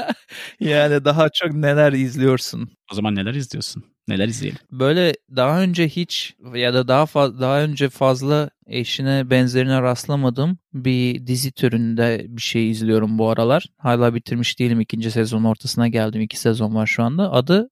yani 0.60 1.04
daha 1.04 1.28
çok 1.28 1.54
neler 1.54 1.92
izliyorsun. 1.92 2.70
O 2.92 2.94
zaman 2.94 3.14
neler 3.14 3.34
izliyorsun? 3.34 3.84
Neler 4.08 4.28
izleyelim? 4.28 4.58
Böyle 4.72 5.14
daha 5.36 5.62
önce 5.62 5.88
hiç 5.88 6.34
ya 6.54 6.74
da 6.74 6.88
daha 6.88 7.06
fazla 7.06 7.40
daha 7.40 7.62
önce 7.62 7.88
fazla 7.88 8.50
eşine 8.66 9.30
benzerine 9.30 9.82
rastlamadım 9.82 10.58
bir 10.74 11.26
dizi 11.26 11.52
türünde 11.52 12.26
bir 12.28 12.42
şey 12.42 12.70
izliyorum 12.70 13.18
bu 13.18 13.30
aralar. 13.30 13.66
Hala 13.78 14.14
bitirmiş 14.14 14.58
değilim. 14.58 14.80
ikinci 14.80 15.10
sezon 15.10 15.44
ortasına 15.44 15.88
geldim. 15.88 16.20
iki 16.20 16.40
sezon 16.40 16.74
var 16.74 16.86
şu 16.86 17.02
anda. 17.02 17.32
Adı 17.32 17.70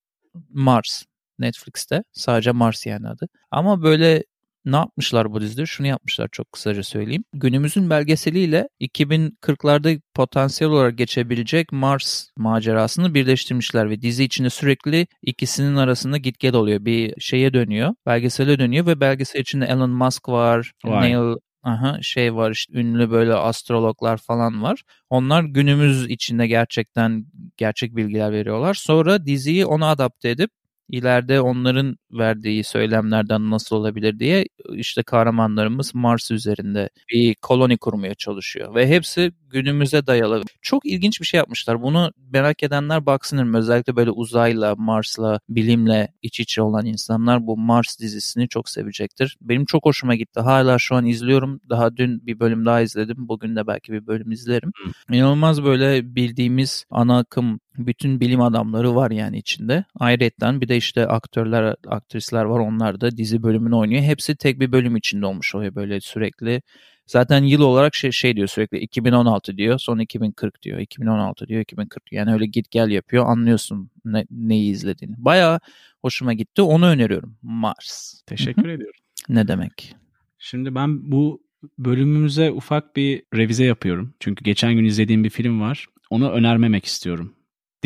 Mars. 0.50 1.02
Netflix'te. 1.38 2.02
Sadece 2.12 2.52
Mars 2.52 2.86
yani 2.86 3.08
adı. 3.08 3.28
Ama 3.50 3.82
böyle 3.82 4.24
ne 4.66 4.76
yapmışlar 4.76 5.32
bu 5.32 5.40
dizide? 5.40 5.66
Şunu 5.66 5.86
yapmışlar 5.86 6.28
çok 6.32 6.52
kısaca 6.52 6.82
söyleyeyim. 6.82 7.24
Günümüzün 7.32 7.90
belgeseliyle 7.90 8.68
2040'larda 8.80 10.00
potansiyel 10.14 10.72
olarak 10.72 10.98
geçebilecek 10.98 11.72
Mars 11.72 12.28
macerasını 12.36 13.14
birleştirmişler 13.14 13.90
ve 13.90 14.02
dizi 14.02 14.24
içinde 14.24 14.50
sürekli 14.50 15.06
ikisinin 15.22 15.76
arasında 15.76 16.16
git 16.16 16.38
gel 16.38 16.54
oluyor. 16.54 16.84
Bir 16.84 17.20
şeye 17.20 17.54
dönüyor, 17.54 17.94
belgesele 18.06 18.58
dönüyor 18.58 18.86
ve 18.86 19.00
belgesel 19.00 19.40
içinde 19.40 19.66
Elon 19.66 19.90
Musk 19.90 20.28
var, 20.28 20.72
Vay. 20.84 21.12
Neil 21.12 21.36
Aha, 21.66 21.98
şey 22.02 22.34
var 22.34 22.50
işte 22.50 22.78
ünlü 22.78 23.10
böyle 23.10 23.34
astrologlar 23.34 24.16
falan 24.16 24.62
var. 24.62 24.82
Onlar 25.10 25.44
günümüz 25.44 26.10
içinde 26.10 26.46
gerçekten 26.46 27.26
gerçek 27.56 27.96
bilgiler 27.96 28.32
veriyorlar. 28.32 28.74
Sonra 28.74 29.26
diziyi 29.26 29.66
ona 29.66 29.90
adapte 29.90 30.30
edip 30.30 30.50
ileride 30.88 31.40
onların 31.40 31.96
verdiği 32.12 32.64
söylemlerden 32.64 33.50
nasıl 33.50 33.76
olabilir 33.76 34.18
diye 34.18 34.46
işte 34.72 35.02
kahramanlarımız 35.02 35.94
Mars 35.94 36.30
üzerinde 36.30 36.90
bir 37.12 37.34
koloni 37.34 37.78
kurmaya 37.78 38.14
çalışıyor 38.14 38.74
ve 38.74 38.88
hepsi 38.88 39.32
günümüze 39.50 40.06
dayalı. 40.06 40.42
Çok 40.62 40.86
ilginç 40.86 41.20
bir 41.20 41.26
şey 41.26 41.38
yapmışlar. 41.38 41.82
Bunu 41.82 42.12
merak 42.32 42.62
edenler 42.62 43.06
baksın 43.06 43.54
özellikle 43.54 43.96
böyle 43.96 44.10
uzayla, 44.10 44.74
Mars'la, 44.76 45.40
bilimle 45.48 46.08
iç 46.22 46.40
içe 46.40 46.62
olan 46.62 46.86
insanlar 46.86 47.46
bu 47.46 47.56
Mars 47.56 47.98
dizisini 48.00 48.48
çok 48.48 48.68
sevecektir. 48.68 49.36
Benim 49.40 49.64
çok 49.64 49.84
hoşuma 49.84 50.14
gitti. 50.14 50.40
Hala 50.40 50.78
şu 50.78 50.94
an 50.94 51.06
izliyorum. 51.06 51.60
Daha 51.70 51.96
dün 51.96 52.26
bir 52.26 52.40
bölüm 52.40 52.64
daha 52.64 52.80
izledim. 52.80 53.16
Bugün 53.18 53.56
de 53.56 53.66
belki 53.66 53.92
bir 53.92 54.06
bölüm 54.06 54.32
izlerim. 54.32 54.72
İnanılmaz 55.10 55.64
böyle 55.64 56.14
bildiğimiz 56.16 56.84
ana 56.90 57.18
akım 57.18 57.60
bütün 57.78 58.20
bilim 58.20 58.40
adamları 58.40 58.94
var 58.94 59.10
yani 59.10 59.38
içinde. 59.38 59.84
Ayrıca 59.94 60.60
bir 60.60 60.68
de 60.68 60.76
işte 60.76 61.06
aktörler, 61.06 61.76
aktrisler 61.86 62.44
var. 62.44 62.58
Onlar 62.58 63.00
da 63.00 63.16
dizi 63.16 63.42
bölümünü 63.42 63.74
oynuyor. 63.74 64.02
Hepsi 64.02 64.36
tek 64.36 64.60
bir 64.60 64.72
bölüm 64.72 64.96
içinde 64.96 65.26
olmuş 65.26 65.54
oluyor 65.54 65.74
böyle 65.74 66.00
sürekli. 66.00 66.62
Zaten 67.06 67.42
yıl 67.42 67.60
olarak 67.60 67.94
şey, 67.94 68.12
şey 68.12 68.36
diyor 68.36 68.48
sürekli 68.48 68.78
2016 68.78 69.56
diyor 69.56 69.78
sonra 69.78 70.02
2040 70.02 70.62
diyor 70.62 70.78
2016 70.78 71.48
diyor 71.48 71.60
2040 71.60 72.12
yani 72.12 72.32
öyle 72.32 72.46
git 72.46 72.70
gel 72.70 72.90
yapıyor 72.90 73.26
anlıyorsun 73.26 73.90
ne, 74.04 74.26
neyi 74.30 74.72
izlediğini. 74.72 75.14
Baya 75.18 75.60
hoşuma 76.02 76.32
gitti 76.32 76.62
onu 76.62 76.86
öneriyorum 76.86 77.36
Mars. 77.42 78.20
Teşekkür 78.26 78.68
ediyorum. 78.68 79.00
Ne 79.28 79.48
demek? 79.48 79.94
Şimdi 80.38 80.74
ben 80.74 81.12
bu 81.12 81.42
bölümümüze 81.78 82.50
ufak 82.50 82.96
bir 82.96 83.22
revize 83.34 83.64
yapıyorum. 83.64 84.14
Çünkü 84.20 84.44
geçen 84.44 84.74
gün 84.74 84.84
izlediğim 84.84 85.24
bir 85.24 85.30
film 85.30 85.60
var. 85.60 85.86
Onu 86.10 86.30
önermemek 86.30 86.84
istiyorum. 86.84 87.35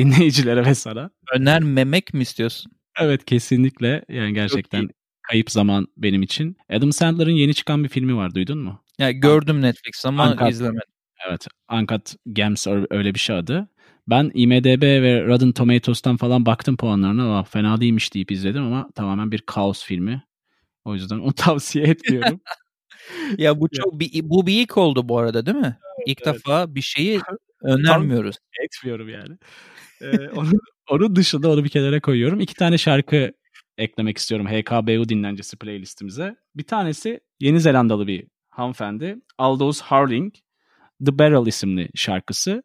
Dinleyicilere 0.01 0.67
ve 0.67 0.75
sana. 0.75 1.11
Önermemek 1.35 2.15
mi 2.15 2.23
istiyorsun? 2.23 2.73
Evet 3.01 3.25
kesinlikle. 3.25 4.05
Yani 4.09 4.35
gerçekten 4.35 4.89
kayıp 5.23 5.51
zaman 5.51 5.87
benim 5.97 6.23
için. 6.23 6.57
Adam 6.73 6.93
Sandler'ın 6.93 7.31
yeni 7.31 7.55
çıkan 7.55 7.85
bir 7.85 7.89
filmi 7.89 8.17
var. 8.17 8.35
Duydun 8.35 8.59
mu? 8.59 8.83
Ya 8.99 9.11
gördüm 9.11 9.63
Netflix 9.63 10.07
ama 10.07 10.33
Uncut. 10.33 10.51
izlemedim. 10.51 10.83
Evet. 11.29 11.47
Uncut 11.73 12.15
Gems 12.33 12.67
öyle 12.91 13.15
bir 13.15 13.19
şey 13.19 13.37
adı. 13.37 13.69
Ben 14.07 14.31
IMDB 14.35 14.83
ve 14.83 15.27
Rotten 15.27 15.53
Tomatoes'tan 15.53 16.17
falan 16.17 16.47
baktım 16.47 16.77
puanlarına. 16.77 17.39
Aa, 17.39 17.45
fena 17.45 17.81
değilmiş 17.81 18.15
deyip 18.15 18.31
izledim 18.31 18.63
ama 18.63 18.91
tamamen 18.95 19.33
bir 19.33 19.41
kaos 19.41 19.85
filmi. 19.85 20.23
O 20.85 20.95
yüzden 20.95 21.19
onu 21.19 21.33
tavsiye 21.37 21.85
etmiyorum. 21.85 22.41
Ya 23.39 23.61
bu 23.61 23.69
çok 23.69 24.01
bir, 24.01 24.11
bu 24.23 24.47
bir 24.47 24.63
ilk 24.63 24.77
oldu 24.77 25.09
bu 25.09 25.19
arada 25.19 25.47
değil 25.47 25.57
mi? 25.57 25.79
İlk 26.07 26.19
evet. 26.27 26.35
defa 26.35 26.75
bir 26.75 26.83
şeyi 26.83 27.21
önermiyoruz. 27.63 28.37
Etmiyorum 28.77 29.09
yani. 29.09 29.39
Ee, 30.01 30.29
onun, 30.37 30.61
onun 30.91 31.17
dışında 31.17 31.51
onu 31.51 31.65
bir 31.65 31.69
kenara 31.69 32.01
koyuyorum. 32.01 32.41
İki 32.41 32.55
tane 32.55 32.79
şarkı 32.79 33.33
eklemek 33.79 34.19
istiyorum 34.19 34.47
HKBU 34.47 35.09
dinlencesi 35.09 35.57
playlistimize. 35.57 36.37
Bir 36.55 36.65
tanesi 36.65 37.21
Yeni 37.41 37.61
Zelandalı 37.61 38.07
bir 38.07 38.27
hanımefendi. 38.51 39.17
Aldous 39.39 39.81
Harling, 39.81 40.35
The 41.07 41.19
Barrel 41.19 41.47
isimli 41.47 41.89
şarkısı. 41.95 42.63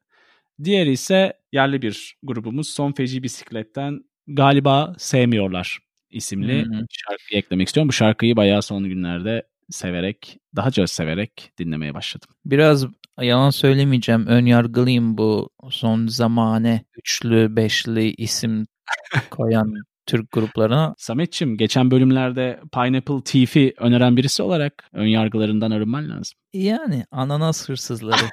Diğeri 0.64 0.92
ise 0.92 1.34
yerli 1.52 1.82
bir 1.82 2.18
grubumuz 2.24 2.70
Son 2.70 2.92
Feci 2.92 3.24
Bisiklet'ten 3.24 4.00
Galiba 4.28 4.96
Sevmiyorlar 4.98 5.80
isimli 6.10 6.62
hı. 6.62 6.86
şarkıyı 6.90 7.40
eklemek 7.40 7.68
istiyorum. 7.68 7.88
Bu 7.88 7.94
şarkıyı 7.94 8.36
bayağı 8.36 8.62
son 8.62 8.84
günlerde 8.84 9.44
severek, 9.70 10.38
daha 10.56 10.72
çok 10.72 10.90
severek 10.90 11.52
dinlemeye 11.60 11.94
başladım. 11.94 12.30
Biraz 12.46 12.86
yalan 13.22 13.50
söylemeyeceğim. 13.50 14.28
Ön 14.28 14.46
yargılıyım 14.46 15.18
bu 15.18 15.50
son 15.70 16.08
zamane 16.08 16.86
üçlü, 16.98 17.56
beşli 17.56 18.14
isim 18.14 18.68
koyan 19.32 19.74
Türk 20.06 20.32
gruplarına. 20.32 20.96
Sametçim 20.98 21.58
geçen 21.58 21.92
bölümlerde 21.92 22.60
Pineapple 22.74 23.24
Thief'i 23.26 23.74
öneren 23.78 24.18
birisi 24.18 24.44
olarak 24.44 24.90
ön 24.94 25.08
yargılarından 25.08 25.72
arınman 25.72 26.10
lazım. 26.10 26.38
Yani 26.54 27.06
ananas 27.12 27.70
hırsızları. 27.70 28.26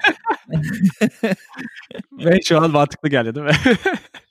Ve 2.11 2.39
şu 2.41 2.61
an 2.61 2.71
mantıklı 2.71 3.09
geldi 3.09 3.35
değil 3.35 3.45
mi? 3.45 3.53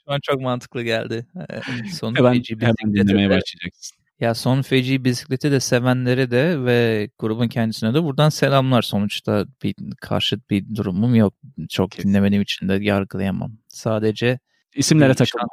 Şu 0.05 0.13
an 0.13 0.21
çok 0.23 0.41
mantıklı 0.41 0.83
geldi. 0.83 1.27
Ee, 1.37 1.61
Son 1.93 2.15
hemen, 2.15 2.43
hemen 2.61 2.95
dinlemeye 2.95 3.31
başlayacaksın. 3.31 4.02
Ya 4.23 4.35
son 4.35 4.63
feci 4.63 5.05
bisikleti 5.05 5.51
de 5.51 5.61
sevenleri 5.61 6.31
de 6.31 6.65
ve 6.65 7.09
grubun 7.19 7.49
kendisine 7.49 7.95
de 7.95 8.03
buradan 8.03 8.29
selamlar. 8.29 8.83
Sonuçta 8.83 9.47
bir 9.63 9.75
karşıt 10.01 10.51
bir 10.51 10.75
durumum 10.75 11.15
yok. 11.15 11.35
Çok 11.69 11.91
Kesin. 11.91 12.09
dinlemediğim 12.09 12.43
için 12.43 12.69
de 12.69 12.79
yargılayamam. 12.81 13.53
Sadece 13.69 14.39
İsimlere 14.77 15.15
takılma. 15.15 15.47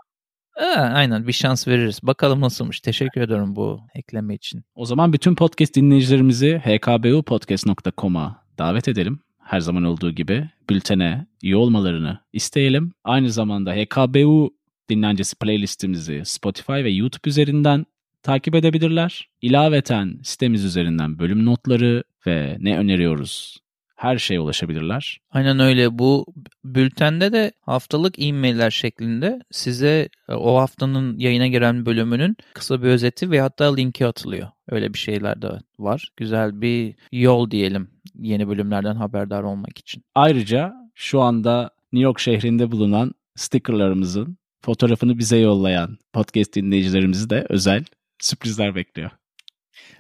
Aa, 0.57 0.81
aynen 0.81 1.27
bir 1.27 1.33
şans 1.33 1.67
veririz. 1.67 1.99
Bakalım 2.03 2.41
nasılmış. 2.41 2.79
Teşekkür 2.79 3.21
ederim 3.21 3.55
bu 3.55 3.81
ekleme 3.95 4.35
için. 4.35 4.63
O 4.75 4.85
zaman 4.85 5.13
bütün 5.13 5.35
podcast 5.35 5.75
dinleyicilerimizi 5.75 6.61
hkbupodcast.com'a 6.65 8.43
davet 8.57 8.87
edelim. 8.87 9.19
her 9.43 9.59
zaman 9.59 9.83
olduğu 9.83 10.11
gibi 10.11 10.49
bültene 10.69 11.27
üye 11.43 11.55
olmalarını 11.55 12.19
isteyelim. 12.33 12.93
Aynı 13.03 13.31
zamanda 13.31 13.73
HKBU 13.73 14.53
dinlencesi 14.89 15.35
playlistimizi 15.35 16.21
Spotify 16.25 16.73
ve 16.73 16.89
YouTube 16.89 17.29
üzerinden 17.29 17.85
takip 18.23 18.55
edebilirler. 18.55 19.29
İlaveten 19.41 20.19
sitemiz 20.23 20.65
üzerinden 20.65 21.19
bölüm 21.19 21.45
notları 21.45 22.03
ve 22.27 22.57
ne 22.59 22.77
öneriyoruz 22.77 23.59
her 23.99 24.17
şeye 24.17 24.39
ulaşabilirler. 24.39 25.19
Aynen 25.31 25.59
öyle. 25.59 25.99
Bu 25.99 26.25
bültende 26.63 27.31
de 27.31 27.51
haftalık 27.61 28.15
e-mailler 28.19 28.71
şeklinde 28.71 29.39
size 29.51 30.09
e, 30.29 30.33
o 30.33 30.55
haftanın 30.57 31.17
yayına 31.17 31.47
giren 31.47 31.85
bölümünün 31.85 32.37
kısa 32.53 32.81
bir 32.81 32.87
özeti 32.87 33.31
ve 33.31 33.41
hatta 33.41 33.75
linki 33.75 34.05
atılıyor. 34.05 34.47
Öyle 34.69 34.93
bir 34.93 34.99
şeyler 34.99 35.41
de 35.41 35.51
var. 35.79 36.09
Güzel 36.17 36.61
bir 36.61 36.95
yol 37.11 37.51
diyelim 37.51 37.89
yeni 38.15 38.47
bölümlerden 38.47 38.95
haberdar 38.95 39.43
olmak 39.43 39.77
için. 39.77 40.03
Ayrıca 40.15 40.73
şu 40.95 41.21
anda 41.21 41.69
New 41.93 42.03
York 42.03 42.19
şehrinde 42.19 42.71
bulunan 42.71 43.11
stickerlarımızın 43.35 44.37
fotoğrafını 44.61 45.17
bize 45.17 45.37
yollayan 45.37 45.97
podcast 46.13 46.55
dinleyicilerimizi 46.55 47.29
de 47.29 47.45
özel 47.49 47.85
sürprizler 48.19 48.75
bekliyor. 48.75 49.11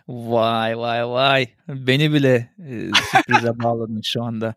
Vay 0.07 0.77
vay 0.77 1.07
vay. 1.07 1.47
Beni 1.67 2.13
bile 2.13 2.53
e, 2.59 2.91
sürprize 3.11 3.51
bağladın 3.63 4.01
şu 4.03 4.23
anda. 4.23 4.55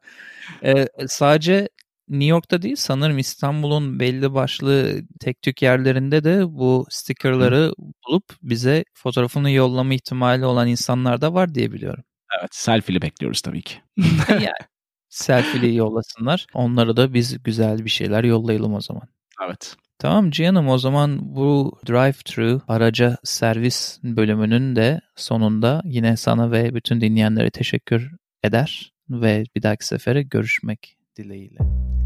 E, 0.65 0.87
sadece 1.07 1.69
New 2.09 2.31
York'ta 2.31 2.63
değil 2.63 2.77
sanırım 2.77 3.19
İstanbul'un 3.19 4.01
belli 4.01 4.35
başlı 4.35 5.03
tek 5.21 5.43
tük 5.43 5.63
yerlerinde 5.63 6.25
de 6.25 6.45
bu 6.49 6.87
stickerları 6.91 7.73
bulup 7.79 8.25
bize 8.43 8.85
fotoğrafını 8.95 9.51
yollama 9.51 9.95
ihtimali 9.95 10.45
olan 10.45 10.69
insanlar 10.69 11.21
da 11.21 11.35
var 11.35 11.55
diye 11.55 11.73
biliyorum. 11.73 12.05
Evet 12.39 12.55
selfie'li 12.55 13.03
bekliyoruz 13.03 13.41
tabii 13.41 13.63
ki. 13.63 13.75
yani 14.29 14.49
selfie'li 15.09 15.75
yollasınlar. 15.77 16.47
Onlara 16.55 16.97
da 16.97 17.15
biz 17.15 17.43
güzel 17.43 17.85
bir 17.85 17.91
şeyler 17.91 18.25
yollayalım 18.25 18.75
o 18.75 18.81
zaman. 18.81 19.09
Evet. 19.47 19.77
Tamam 20.03 20.31
Cihan'ım 20.31 20.69
o 20.69 20.79
zaman 20.79 21.19
bu 21.37 21.79
drive-thru 21.87 22.61
araca 22.69 23.17
servis 23.25 23.99
bölümünün 24.03 24.77
de 24.77 25.01
sonunda 25.17 25.83
yine 25.85 26.17
sana 26.17 26.51
ve 26.51 26.75
bütün 26.75 27.01
dinleyenlere 27.01 27.51
teşekkür 27.51 28.11
eder 28.45 28.93
ve 29.11 29.45
bir 29.57 29.63
dahaki 29.63 29.87
sefere 29.87 30.23
görüşmek 30.23 30.97
dileğiyle. 31.17 31.59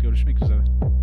Görüşmek 0.03 0.43
üzere. 0.43 0.96